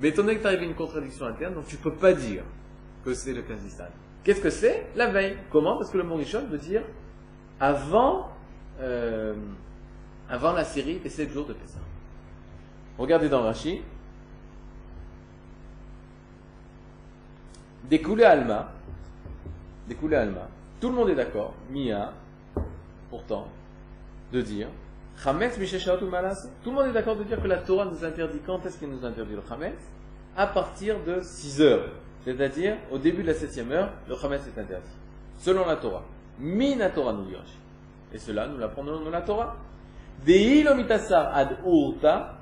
Mais 0.00 0.08
étant 0.08 0.22
donné 0.22 0.36
que 0.36 0.42
tu 0.42 0.46
arrives 0.46 0.60
à 0.60 0.64
une 0.64 0.74
contradiction 0.74 1.26
interne, 1.26 1.54
donc 1.54 1.66
tu 1.66 1.76
ne 1.76 1.82
peux 1.82 1.94
pas 1.94 2.12
dire 2.12 2.44
que 3.04 3.14
c'est 3.14 3.32
le 3.32 3.42
Kazistan. 3.42 3.86
Qu'est-ce 4.22 4.40
que 4.40 4.50
c'est? 4.50 4.86
La 4.94 5.08
veille. 5.08 5.36
Comment? 5.50 5.76
Parce 5.76 5.90
que 5.90 5.98
le 5.98 6.04
mot 6.04 6.16
Rishon 6.16 6.46
veut 6.46 6.58
dire 6.58 6.82
avant, 7.60 8.28
euh, 8.80 9.34
avant 10.28 10.52
la 10.52 10.64
série 10.64 10.98
des 10.98 11.08
7 11.08 11.32
jours 11.32 11.46
de 11.46 11.52
Pessah. 11.52 11.78
Regardez 12.98 13.28
dans 13.28 13.42
Rashi. 13.42 13.82
Découlé 17.84 18.24
Alma. 18.24 18.70
Découlé 19.88 20.16
Alma. 20.16 20.48
Tout 20.80 20.88
le 20.88 20.94
monde 20.94 21.08
est 21.08 21.14
d'accord, 21.14 21.54
Mia, 21.70 22.12
pourtant, 23.10 23.48
de 24.32 24.42
dire 24.42 24.68
Tout 25.24 25.30
le 25.30 26.70
monde 26.72 26.86
est 26.86 26.92
d'accord 26.92 27.16
de 27.16 27.24
dire 27.24 27.42
que 27.42 27.48
la 27.48 27.58
Torah 27.58 27.86
nous 27.86 28.04
interdit 28.04 28.38
quand 28.44 28.64
est-ce 28.64 28.78
qu'elle 28.78 28.90
nous 28.90 29.04
interdit 29.04 29.34
le 29.34 29.42
Chametz? 29.48 29.78
À 30.36 30.46
partir 30.46 30.96
de 31.04 31.20
6 31.20 31.62
heures. 31.62 31.90
C'est-à-dire, 32.24 32.76
au 32.92 32.98
début 32.98 33.22
de 33.22 33.28
la 33.28 33.34
septième 33.34 33.72
heure, 33.72 33.90
le 34.08 34.14
Hametz 34.14 34.42
est 34.46 34.60
interdit. 34.60 34.90
Selon 35.38 35.66
la 35.66 35.76
Torah. 35.76 36.04
Mina 36.38 36.90
Torah 36.90 37.12
nous 37.12 37.24
dit 37.24 37.34
Rashi. 37.34 37.58
Et 38.12 38.18
cela, 38.18 38.46
nous 38.46 38.58
l'apprenons 38.58 39.00
dans 39.00 39.10
la 39.10 39.22
Torah. 39.22 39.56
Ad 40.26 41.56
urta. 41.64 42.34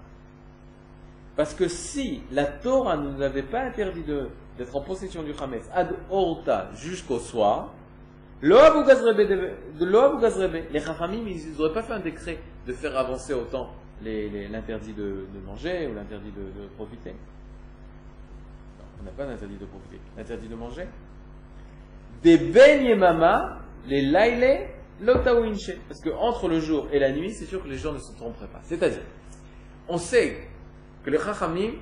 Parce 1.36 1.54
que 1.54 1.68
si 1.68 2.22
la 2.32 2.46
Torah 2.46 2.96
ne 2.96 3.10
nous 3.10 3.22
avait 3.22 3.42
pas 3.42 3.60
interdit 3.60 4.02
d'être 4.02 4.74
en 4.74 4.80
possession 4.80 5.22
du 5.22 5.32
Hametz 5.38 5.68
ad 5.74 5.94
urta 6.10 6.70
jusqu'au 6.74 7.18
soir, 7.18 7.74
Gazrebe, 8.42 9.18
les 10.72 10.80
Chachamim, 10.80 11.26
ils 11.26 11.52
n'auraient 11.58 11.72
pas 11.72 11.82
fait 11.82 11.94
un 11.94 12.00
décret 12.00 12.38
de 12.66 12.72
faire 12.72 12.96
avancer 12.96 13.34
autant 13.34 13.70
l'interdit 14.02 14.92
de, 14.92 15.26
manger 15.46 15.86
ou 15.86 15.94
l'interdit 15.94 16.30
de, 16.30 16.66
profiter. 16.76 17.14
On 19.00 19.04
n'a 19.04 19.10
pas 19.10 19.26
d'interdit 19.26 19.56
de 19.56 19.66
profiter, 19.66 20.00
l'interdit 20.16 20.48
de 20.48 20.54
manger. 20.54 20.86
Des 22.22 22.38
Ben 22.38 22.82
Yemama, 22.82 23.58
les 23.86 24.02
Laile. 24.02 24.70
Parce 25.04 26.00
que 26.00 26.10
entre 26.10 26.48
le 26.48 26.60
jour 26.60 26.88
et 26.92 26.98
la 26.98 27.12
nuit, 27.12 27.32
c'est 27.32 27.44
sûr 27.44 27.62
que 27.62 27.68
les 27.68 27.76
gens 27.76 27.92
ne 27.92 27.98
se 27.98 28.14
tromperaient 28.16 28.48
pas. 28.48 28.60
C'est-à-dire, 28.62 29.02
on 29.88 29.98
sait 29.98 30.48
que 31.04 31.10
les 31.10 31.18
Chachamim 31.18 31.72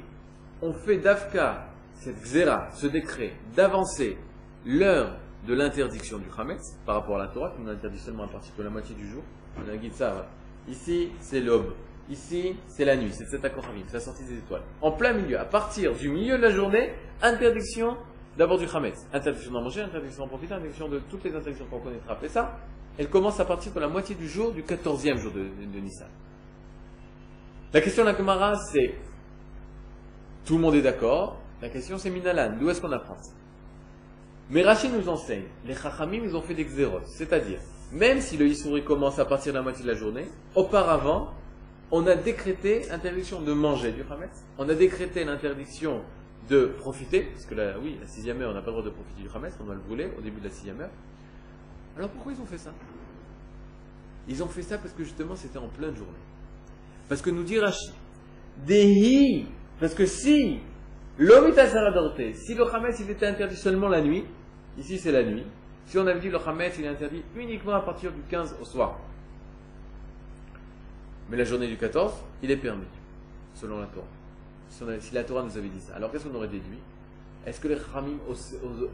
ont 0.62 0.72
fait 0.72 0.98
d'Afka, 0.98 1.68
cette 1.94 2.20
Xéra, 2.20 2.68
ce 2.74 2.86
décret, 2.86 3.32
d'avancer 3.54 4.18
l'heure 4.66 5.16
de 5.46 5.54
l'interdiction 5.54 6.18
du 6.18 6.26
Hametz 6.36 6.76
par 6.86 6.96
rapport 6.96 7.16
à 7.16 7.18
la 7.18 7.28
Torah, 7.28 7.52
qui 7.54 7.62
nous 7.62 7.70
interdit 7.70 7.98
seulement 7.98 8.24
à 8.24 8.28
partir 8.28 8.52
de 8.56 8.62
la 8.62 8.70
moitié 8.70 8.94
du 8.94 9.08
jour. 9.08 9.22
On 9.58 9.72
a 9.72 9.76
dit 9.76 9.90
ça. 9.90 10.26
Ici, 10.68 11.10
c'est 11.20 11.40
l'aube. 11.40 11.74
Ici, 12.10 12.56
c'est 12.66 12.84
la 12.84 12.96
nuit. 12.96 13.12
C'est 13.12 13.26
cet 13.26 13.44
accord 13.44 13.64
c'est 13.86 13.94
la 13.94 14.00
sortie 14.00 14.24
des 14.24 14.38
étoiles. 14.38 14.62
En 14.80 14.92
plein 14.92 15.12
milieu, 15.12 15.38
à 15.38 15.44
partir 15.44 15.94
du 15.94 16.08
milieu 16.08 16.36
de 16.36 16.42
la 16.42 16.50
journée, 16.50 16.92
interdiction 17.22 17.96
d'abord 18.36 18.58
du 18.58 18.66
Hametz. 18.72 19.06
Interdiction 19.12 19.52
d'en 19.52 19.62
manger, 19.62 19.82
interdiction 19.82 20.24
d'en 20.24 20.28
profiter, 20.28 20.54
interdiction 20.54 20.88
de 20.88 20.98
toutes 21.10 21.24
les 21.24 21.34
interdictions 21.34 21.66
qu'on 21.70 21.80
connaîtra 21.80 22.12
après 22.12 22.28
ça. 22.28 22.58
Elle 22.98 23.08
commence 23.08 23.40
à 23.40 23.44
partir 23.44 23.72
de 23.72 23.80
la 23.80 23.88
moitié 23.88 24.14
du 24.14 24.28
jour, 24.28 24.52
du 24.52 24.62
14e 24.62 25.16
jour 25.16 25.32
de, 25.32 25.40
de, 25.40 25.80
Nissan. 25.80 26.08
La 27.72 27.80
question 27.80 28.04
de 28.04 28.10
la 28.10 28.16
Gemara, 28.16 28.56
c'est 28.56 28.94
tout 30.44 30.54
le 30.54 30.60
monde 30.60 30.74
est 30.76 30.82
d'accord. 30.82 31.40
La 31.60 31.68
question, 31.68 31.98
c'est 31.98 32.10
Minalan. 32.10 32.56
D'où 32.58 32.70
est-ce 32.70 32.80
qu'on 32.80 32.92
apprend 32.92 33.16
ça? 33.20 33.32
Mais 34.50 34.62
Rachid 34.62 34.92
nous 34.92 35.08
enseigne, 35.08 35.44
les 35.66 35.74
Chachamim, 35.74 36.20
ils 36.22 36.36
ont 36.36 36.42
fait 36.42 36.54
des 36.54 36.64
xéros. 36.64 37.00
C'est-à-dire, 37.06 37.58
même 37.90 38.20
si 38.20 38.36
le 38.36 38.46
Issouri 38.46 38.84
commence 38.84 39.18
à 39.18 39.24
partir 39.24 39.52
de 39.52 39.58
la 39.58 39.62
moitié 39.62 39.82
de 39.82 39.88
la 39.88 39.96
journée, 39.96 40.26
auparavant, 40.54 41.32
on 41.90 42.06
a 42.06 42.14
décrété 42.14 42.90
interdiction 42.90 43.40
de 43.40 43.52
manger 43.52 43.92
du 43.92 44.02
Hametz. 44.02 44.44
On 44.58 44.68
a 44.68 44.74
décrété 44.74 45.24
l'interdiction 45.24 46.02
de 46.48 46.66
profiter, 46.66 47.22
parce 47.22 47.46
que 47.46 47.54
là, 47.54 47.74
oui, 47.82 47.96
la 48.00 48.06
sixième 48.06 48.40
heure, 48.42 48.50
on 48.50 48.54
n'a 48.54 48.60
pas 48.60 48.66
le 48.66 48.72
droit 48.72 48.84
de 48.84 48.90
profiter 48.90 49.22
du 49.22 49.28
Hametz, 49.34 49.54
on 49.60 49.64
doit 49.64 49.74
le 49.74 49.80
brûler 49.80 50.10
au 50.18 50.20
début 50.20 50.40
de 50.40 50.46
la 50.46 50.50
sixième 50.50 50.80
heure. 50.80 50.90
Alors 51.96 52.10
pourquoi 52.10 52.32
ils 52.32 52.40
ont 52.40 52.46
fait 52.46 52.58
ça? 52.58 52.72
Ils 54.26 54.42
ont 54.42 54.48
fait 54.48 54.62
ça 54.62 54.78
parce 54.78 54.92
que 54.92 55.04
justement 55.04 55.36
c'était 55.36 55.58
en 55.58 55.68
pleine 55.68 55.94
journée. 55.94 56.12
Parce 57.08 57.20
que 57.22 57.30
nous 57.30 57.42
dit 57.42 57.58
Rachid, 57.58 57.92
Dehi, 58.66 59.46
parce 59.78 59.94
que 59.94 60.06
si 60.06 60.58
l'omita 61.18 61.66
saradorte, 61.66 62.20
si 62.34 62.54
le 62.54 62.64
Hametz 62.74 63.00
il 63.00 63.10
était 63.10 63.26
interdit 63.26 63.56
seulement 63.56 63.88
la 63.88 64.00
nuit, 64.00 64.24
ici 64.78 64.98
c'est 64.98 65.12
la 65.12 65.22
nuit, 65.22 65.44
si 65.86 65.98
on 65.98 66.06
avait 66.06 66.20
dit 66.20 66.30
le 66.30 66.38
Hametz 66.38 66.78
il 66.78 66.86
est 66.86 66.88
interdit 66.88 67.22
uniquement 67.36 67.74
à 67.74 67.80
partir 67.80 68.10
du 68.12 68.22
15 68.22 68.56
au 68.60 68.64
soir, 68.64 68.98
mais 71.28 71.36
la 71.36 71.44
journée 71.44 71.68
du 71.68 71.76
14, 71.76 72.12
il 72.42 72.50
est 72.50 72.56
permis, 72.56 72.86
selon 73.54 73.80
la 73.80 73.86
Torah. 73.86 74.06
Si, 74.68 74.84
si 75.00 75.14
la 75.14 75.24
Torah 75.24 75.42
nous 75.42 75.56
avait 75.56 75.68
dit 75.68 75.80
ça, 75.80 75.94
alors 75.94 76.10
qu'est-ce 76.10 76.26
qu'on 76.26 76.34
aurait 76.34 76.48
déduit? 76.48 76.78
Est-ce 77.46 77.60
que 77.60 77.68
les 77.68 77.76
Khamim 77.76 78.16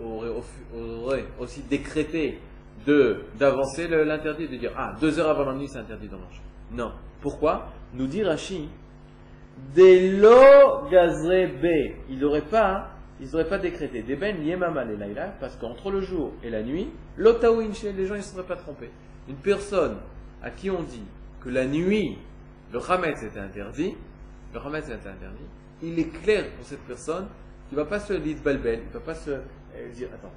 auraient, 0.03 1.25
aussi 1.39 1.63
décrété 1.63 2.41
d'avancer 2.87 3.89
l'interdit, 3.89 4.49
de 4.49 4.57
dire 4.57 4.73
ah 4.77 4.95
deux 5.01 5.19
heures 5.19 5.31
avant 5.31 5.45
la 5.45 5.55
nuit 5.55 5.69
c'est 5.69 5.79
interdit 5.79 6.09
d'en 6.09 6.19
manger 6.19 6.41
Non. 6.73 6.93
Pourquoi? 7.21 7.69
Nous 7.95 8.07
dit 8.07 8.23
Rashi, 8.23 8.69
des 9.75 10.17
lo 10.17 10.89
gazrebe, 10.91 11.97
ils 12.09 12.19
n'auraient 12.19 12.41
pas, 12.41 12.91
ils 13.21 13.31
n'auraient 13.31 13.49
pas 13.49 13.59
décrété. 13.59 14.03
Des 14.03 14.17
ben 14.17 14.43
yemama 14.43 14.85
les 14.85 14.97
laïla, 14.97 15.35
parce 15.41 15.57
qu'entre 15.57 15.91
le 15.91 16.01
jour 16.01 16.33
et 16.43 16.51
la 16.51 16.63
nuit, 16.63 16.89
l'otaouinche, 17.17 17.83
les 17.83 18.07
gens 18.07 18.15
ils 18.15 18.19
ne 18.19 18.23
seraient 18.23 18.47
pas 18.47 18.57
trompés. 18.57 18.91
Une 19.29 19.37
personne 19.37 19.97
à 20.43 20.51
qui 20.51 20.71
on 20.71 20.83
dit 20.83 21.05
que 21.41 21.51
la 21.51 21.67
nuit, 21.67 22.19
le 22.73 22.81
Hametz 22.91 23.23
est 23.23 23.39
interdit, 23.39 23.97
le 24.55 24.61
Hametz 24.61 24.89
est 24.89 24.95
interdit, 24.95 25.45
il 25.83 25.99
est 25.99 26.11
clair 26.23 26.51
pour 26.57 26.65
cette 26.65 26.85
personne 26.87 27.27
qu'il 27.69 27.79
ne 27.79 27.83
va 27.83 27.89
pas 27.89 28.01
se 28.01 28.15
il 28.15 28.37
ne 28.37 28.93
va 28.93 29.01
pas 29.01 29.15
se 29.15 29.31
euh, 29.31 29.93
dire, 29.95 30.09
attends, 30.15 30.33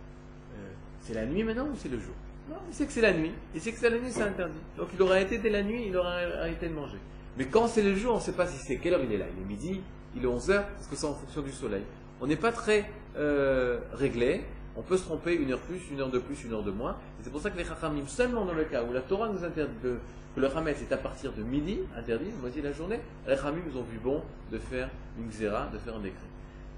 euh, 0.56 0.69
c'est 0.99 1.13
la 1.13 1.25
nuit 1.25 1.43
maintenant 1.43 1.65
ou 1.65 1.75
c'est 1.75 1.89
le 1.89 1.99
jour? 1.99 2.13
Non, 2.49 2.58
il 2.67 2.73
sait 2.73 2.86
que 2.86 2.91
c'est 2.91 3.01
la 3.01 3.13
nuit, 3.13 3.32
il 3.56 3.62
sait 3.62 3.71
que 3.71 3.79
c'est 3.79 3.89
la 3.89 3.97
nuit, 3.97 4.12
c'est 4.12 4.21
interdit. 4.21 4.60
Donc 4.77 4.89
il 4.93 5.01
aurait 5.01 5.17
arrêté 5.17 5.38
dès 5.38 5.49
la 5.49 5.63
nuit, 5.63 5.86
il 5.88 5.95
aurait 5.95 6.34
arrêté 6.34 6.67
de 6.67 6.73
manger. 6.73 6.97
Mais 7.38 7.45
quand 7.45 7.67
c'est 7.67 7.82
le 7.82 7.95
jour, 7.95 8.13
on 8.13 8.17
ne 8.17 8.21
sait 8.21 8.34
pas 8.34 8.47
si 8.47 8.58
c'est 8.58 8.77
quelle 8.77 8.93
heure 8.93 9.03
il 9.03 9.12
est 9.12 9.17
là. 9.17 9.25
Il 9.36 9.41
est 9.41 9.45
midi, 9.45 9.82
il 10.15 10.23
est 10.23 10.27
11 10.27 10.51
heures, 10.51 10.65
parce 10.67 10.88
que 10.88 10.95
c'est 10.95 11.06
en 11.06 11.13
fonction 11.13 11.41
du 11.41 11.51
soleil. 11.51 11.84
On 12.21 12.27
n'est 12.27 12.36
pas 12.36 12.51
très 12.51 12.89
euh, 13.17 13.79
réglé. 13.93 14.43
On 14.75 14.82
peut 14.82 14.97
se 14.97 15.03
tromper 15.03 15.36
une 15.36 15.51
heure 15.51 15.60
plus, 15.60 15.79
une 15.91 16.01
heure 16.01 16.10
de 16.10 16.19
plus, 16.19 16.43
une 16.43 16.53
heure 16.53 16.63
de 16.63 16.71
moins. 16.71 16.97
C'est 17.21 17.32
pour 17.32 17.41
ça 17.41 17.49
que 17.49 17.58
les 17.58 17.63
Chachamim, 17.63 18.08
seulement 18.08 18.45
dans 18.45 18.53
le 18.53 18.65
cas 18.65 18.84
où 18.84 18.91
la 18.91 19.01
Torah 19.01 19.29
nous 19.29 19.43
interdit 19.43 19.75
que 19.82 19.97
le 20.36 20.56
Hametz 20.56 20.82
est 20.82 20.91
à 20.91 20.97
partir 20.97 21.32
de 21.32 21.43
midi, 21.43 21.79
interdit, 21.97 22.32
moitié 22.41 22.62
de 22.62 22.67
la 22.67 22.73
journée, 22.73 22.99
les 23.27 23.36
Chachamim 23.36 23.62
nous 23.71 23.79
ont 23.79 23.84
vu 23.84 23.99
bon 24.03 24.21
de 24.51 24.58
faire 24.58 24.89
une 25.19 25.27
xéra, 25.29 25.69
de 25.71 25.77
faire 25.77 25.95
un 25.95 26.01
décret. 26.01 26.19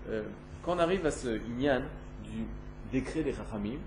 Euh, 0.09 0.23
quand 0.63 0.75
on 0.75 0.79
arrive 0.79 1.05
à 1.05 1.11
ce 1.11 1.37
Inyan 1.37 1.81
du 2.23 2.43
décret 2.91 3.23
des 3.23 3.33
Chachamim, 3.33 3.79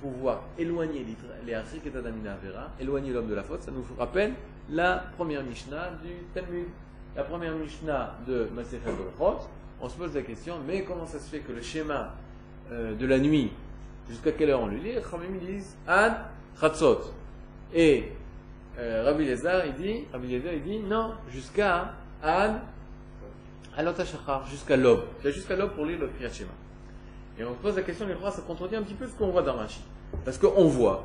pouvoir 0.00 0.42
éloigner 0.58 1.04
les- 1.04 1.54
Avera, 1.54 2.70
éloigner 2.80 3.12
l'homme 3.12 3.28
de 3.28 3.34
la 3.34 3.42
faute, 3.42 3.62
ça 3.62 3.70
nous 3.70 3.84
rappelle 3.98 4.34
la 4.70 5.04
première 5.16 5.42
Mishnah 5.44 5.90
du 6.02 6.10
Talmud. 6.34 6.66
La 7.14 7.22
première 7.24 7.54
Mishnah 7.54 8.14
de 8.26 8.48
Masechet 8.54 8.78
Berachot, 8.84 9.46
on 9.80 9.88
se 9.88 9.96
pose 9.96 10.14
la 10.14 10.22
question, 10.22 10.56
mais 10.66 10.82
comment 10.82 11.06
ça 11.06 11.18
se 11.18 11.30
fait 11.30 11.40
que 11.40 11.52
le 11.52 11.62
schéma 11.62 12.12
euh, 12.70 12.94
de 12.94 13.06
la 13.06 13.18
nuit, 13.18 13.50
jusqu'à 14.08 14.32
quelle 14.32 14.50
heure 14.50 14.60
on 14.62 14.66
le 14.66 14.76
lit 14.76 14.92
Les 14.94 15.02
Chachamim 15.02 15.38
Ad 15.86 16.14
Chatzot. 16.60 17.00
Et 17.72 18.12
euh, 18.78 19.04
Rabbi 19.04 19.24
Lézar, 19.24 19.64
il 19.66 19.74
dit, 19.74 20.04
Rabbi 20.12 20.28
Lézar, 20.28 20.52
il 20.52 20.62
dit 20.62 20.78
non, 20.80 21.12
jusqu'à 21.30 21.92
Ad 22.22 22.60
Alot 23.78 23.92
jusqu'à 24.50 24.76
l'aube. 24.76 25.04
C'est 25.22 25.32
jusqu'à 25.32 25.54
l'aube 25.54 25.72
pour 25.72 25.84
lire 25.84 25.98
le 25.98 26.08
Kriyat 26.08 26.30
Shema. 26.30 26.48
Et 27.38 27.44
on 27.44 27.52
se 27.52 27.58
pose 27.58 27.76
la 27.76 27.82
question, 27.82 28.06
les 28.06 28.14
frères, 28.14 28.32
ça 28.32 28.42
contredit 28.42 28.76
un 28.76 28.82
petit 28.82 28.94
peu 28.94 29.06
ce 29.06 29.12
qu'on 29.12 29.30
voit 29.30 29.42
dans 29.42 29.54
Rashi. 29.56 29.82
Parce 30.24 30.38
qu'on 30.38 30.66
voit 30.68 31.04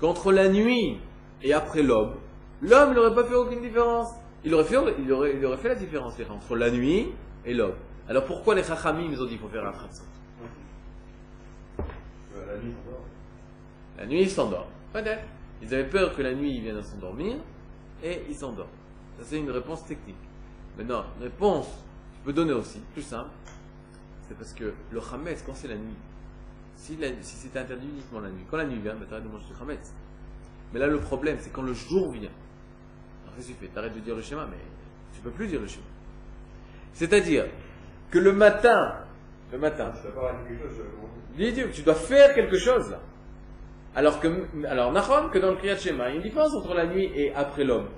qu'entre 0.00 0.32
la 0.32 0.48
nuit 0.48 0.98
et 1.42 1.52
après 1.52 1.82
l'aube, 1.82 2.14
l'homme 2.60 2.94
n'aurait 2.94 3.14
pas 3.14 3.24
fait 3.24 3.34
aucune 3.34 3.60
différence. 3.60 4.08
Il 4.44 4.54
aurait 4.54 4.64
fait, 4.64 4.76
il 4.98 5.12
aurait, 5.12 5.36
il 5.36 5.44
aurait 5.44 5.58
fait 5.58 5.68
la 5.68 5.74
différence 5.74 6.18
les 6.18 6.26
entre 6.28 6.56
la 6.56 6.70
nuit 6.70 7.12
et 7.44 7.54
l'aube. 7.54 7.76
Alors 8.08 8.24
pourquoi 8.24 8.54
les 8.54 8.64
Chachamim 8.64 9.08
ils 9.10 9.20
ont 9.20 9.24
dit 9.24 9.30
qu'il 9.32 9.38
faut 9.38 9.48
faire 9.48 9.64
la 9.64 9.72
Khatsot 9.72 10.02
Euh, 12.36 12.56
La 12.56 12.58
nuit. 12.58 12.74
La 13.98 14.04
ils 14.06 14.30
s'endorment. 14.30 14.66
Peut-être. 14.92 15.22
Ils 15.62 15.72
avaient 15.74 15.88
peur 15.88 16.16
que 16.16 16.22
la 16.22 16.32
nuit, 16.34 16.56
ils 16.56 16.62
viennent 16.62 16.78
à 16.78 16.82
s'endormir 16.82 17.36
et 18.02 18.22
ils 18.28 18.34
s'endorment. 18.34 18.70
Ça, 19.18 19.24
c'est 19.26 19.38
une 19.38 19.50
réponse 19.50 19.84
technique. 19.84 20.16
Maintenant, 20.78 21.04
réponse 21.20 21.68
tu 22.14 22.26
peux 22.26 22.32
donner 22.34 22.52
aussi, 22.52 22.80
plus 22.92 23.02
simple, 23.02 23.30
c'est 24.30 24.36
parce 24.36 24.52
que 24.52 24.72
le 24.92 25.00
Hametz, 25.12 25.42
quand 25.44 25.54
c'est 25.54 25.66
la 25.66 25.74
nuit, 25.74 25.96
si, 26.76 26.96
si 27.20 27.36
c'était 27.36 27.58
interdit 27.58 27.88
uniquement 27.88 28.20
la 28.20 28.30
nuit, 28.30 28.44
quand 28.48 28.58
la 28.58 28.64
nuit 28.64 28.78
vient, 28.78 28.94
ben, 28.94 29.04
t'arrêtes 29.08 29.24
de 29.24 29.28
manger 29.28 29.44
du 29.44 29.60
Hametz. 29.60 29.92
Mais 30.72 30.78
là, 30.78 30.86
le 30.86 31.00
problème, 31.00 31.36
c'est 31.40 31.50
quand 31.50 31.62
le 31.62 31.72
jour 31.72 32.12
vient. 32.12 32.30
Alors, 33.24 33.34
qu'est-ce 33.34 33.48
que 33.48 33.52
tu 33.54 33.58
fais 33.58 33.66
T'arrêtes 33.66 33.94
de 33.94 33.98
dire 33.98 34.14
le 34.14 34.22
schéma, 34.22 34.46
mais 34.48 34.56
tu 35.12 35.20
peux 35.20 35.32
plus 35.32 35.48
dire 35.48 35.60
le 35.60 35.66
schéma. 35.66 35.86
C'est-à-dire 36.92 37.46
que 38.08 38.20
le 38.20 38.32
matin, 38.32 39.00
le 39.50 39.58
matin, 39.58 39.92
dois 40.14 40.32
quelque 40.46 40.62
chose, 40.62 41.74
tu 41.74 41.82
dois 41.82 41.96
faire 41.96 42.32
quelque 42.32 42.56
chose 42.56 42.88
là. 42.88 43.00
Alors 43.96 44.20
que, 44.20 44.28
alors, 44.64 44.92
que 45.32 45.38
dans 45.40 45.50
le 45.50 45.56
Kriyat 45.56 45.76
Shema, 45.76 46.08
il 46.08 46.10
y 46.10 46.12
a 46.12 46.16
une 46.18 46.22
différence 46.22 46.54
entre 46.54 46.72
la 46.74 46.86
nuit 46.86 47.10
et 47.16 47.34
après 47.34 47.64
l'homme. 47.64 47.88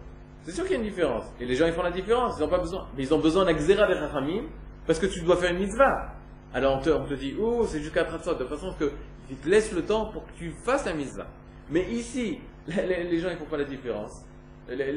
C'est 0.45 0.53
sûr 0.53 0.65
qu'il 0.65 0.73
y 0.73 0.77
a 0.77 0.83
une 0.83 0.89
différence. 0.89 1.25
Et 1.39 1.45
les 1.45 1.55
gens, 1.55 1.67
ils 1.67 1.75
font 1.75 1.83
la 1.83 1.91
différence. 1.91 2.37
Ils 2.39 2.43
n'ont 2.43 2.49
pas 2.49 2.59
besoin. 2.59 2.89
Mais 2.97 3.03
ils 3.03 3.13
ont 3.13 3.19
besoin 3.19 3.45
d'un 3.45 3.53
Xéra 3.53 3.87
des 3.87 3.95
Chachamim 3.95 4.45
parce 4.87 4.99
que 4.99 5.07
tu 5.07 5.21
dois 5.23 5.37
faire 5.37 5.51
une 5.53 5.59
mitzvah. 5.59 6.12
Alors 6.55 6.79
on 6.79 6.81
te, 6.83 6.91
on 6.91 7.05
te 7.05 7.15
dit, 7.15 7.35
oh, 7.41 7.67
c'est 7.67 7.81
jusqu'à 7.81 8.05
30 8.05 8.39
de 8.39 8.45
façon 8.45 8.75
que 8.79 8.93
il 9.31 9.37
te 9.37 9.49
laisse 9.49 9.73
le 9.73 9.83
temps 9.83 10.07
pour 10.07 10.27
que 10.27 10.33
tu 10.33 10.51
fasses 10.51 10.85
la 10.85 10.93
mitzvah. 10.93 11.27
Mais 11.71 11.91
ici, 11.91 12.39
les, 12.67 13.19
gens, 13.19 13.31
ils 13.31 13.37
font 13.37 13.47
pas 13.47 13.57
la 13.57 13.65
différence. 13.65 14.23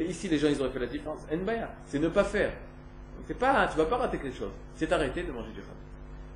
Ici, 0.08 0.28
les 0.28 0.38
gens, 0.38 0.48
ils 0.50 0.60
auraient 0.60 0.72
fait 0.72 0.80
la 0.80 0.88
différence. 0.88 1.22
Enbaya, 1.32 1.70
c'est 1.86 2.00
ne 2.00 2.10
pas 2.10 2.24
faire. 2.24 2.52
C'est 3.26 3.38
pas, 3.38 3.68
tu 3.68 3.78
vas 3.78 3.86
pas 3.86 3.98
rater 3.98 4.18
quelque 4.18 4.38
chose. 4.38 4.52
C'est 4.76 4.92
arrêter 4.92 5.24
de 5.24 5.32
manger 5.32 5.52
du 5.52 5.60
Hametz. 5.60 5.72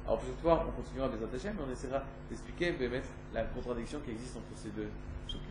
Alors 0.05 0.17
pour 0.17 0.29
cette 0.29 0.41
fois, 0.41 0.65
on 0.67 0.81
continuera 0.81 1.07
à 1.07 1.11
les 1.15 1.23
attacher, 1.23 1.49
mais 1.55 1.63
on 1.67 1.71
essaiera 1.71 2.03
d'expliquer, 2.29 2.71
de 2.71 2.87
mettre 2.87 3.09
la 3.33 3.43
contradiction 3.43 3.99
qui 4.03 4.11
existe 4.11 4.37
entre 4.37 4.57
ces 4.57 4.69
deux 4.69 4.87
chacune. 5.27 5.43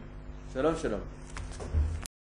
Shalom, 0.52 0.76
shalom. 0.76 1.00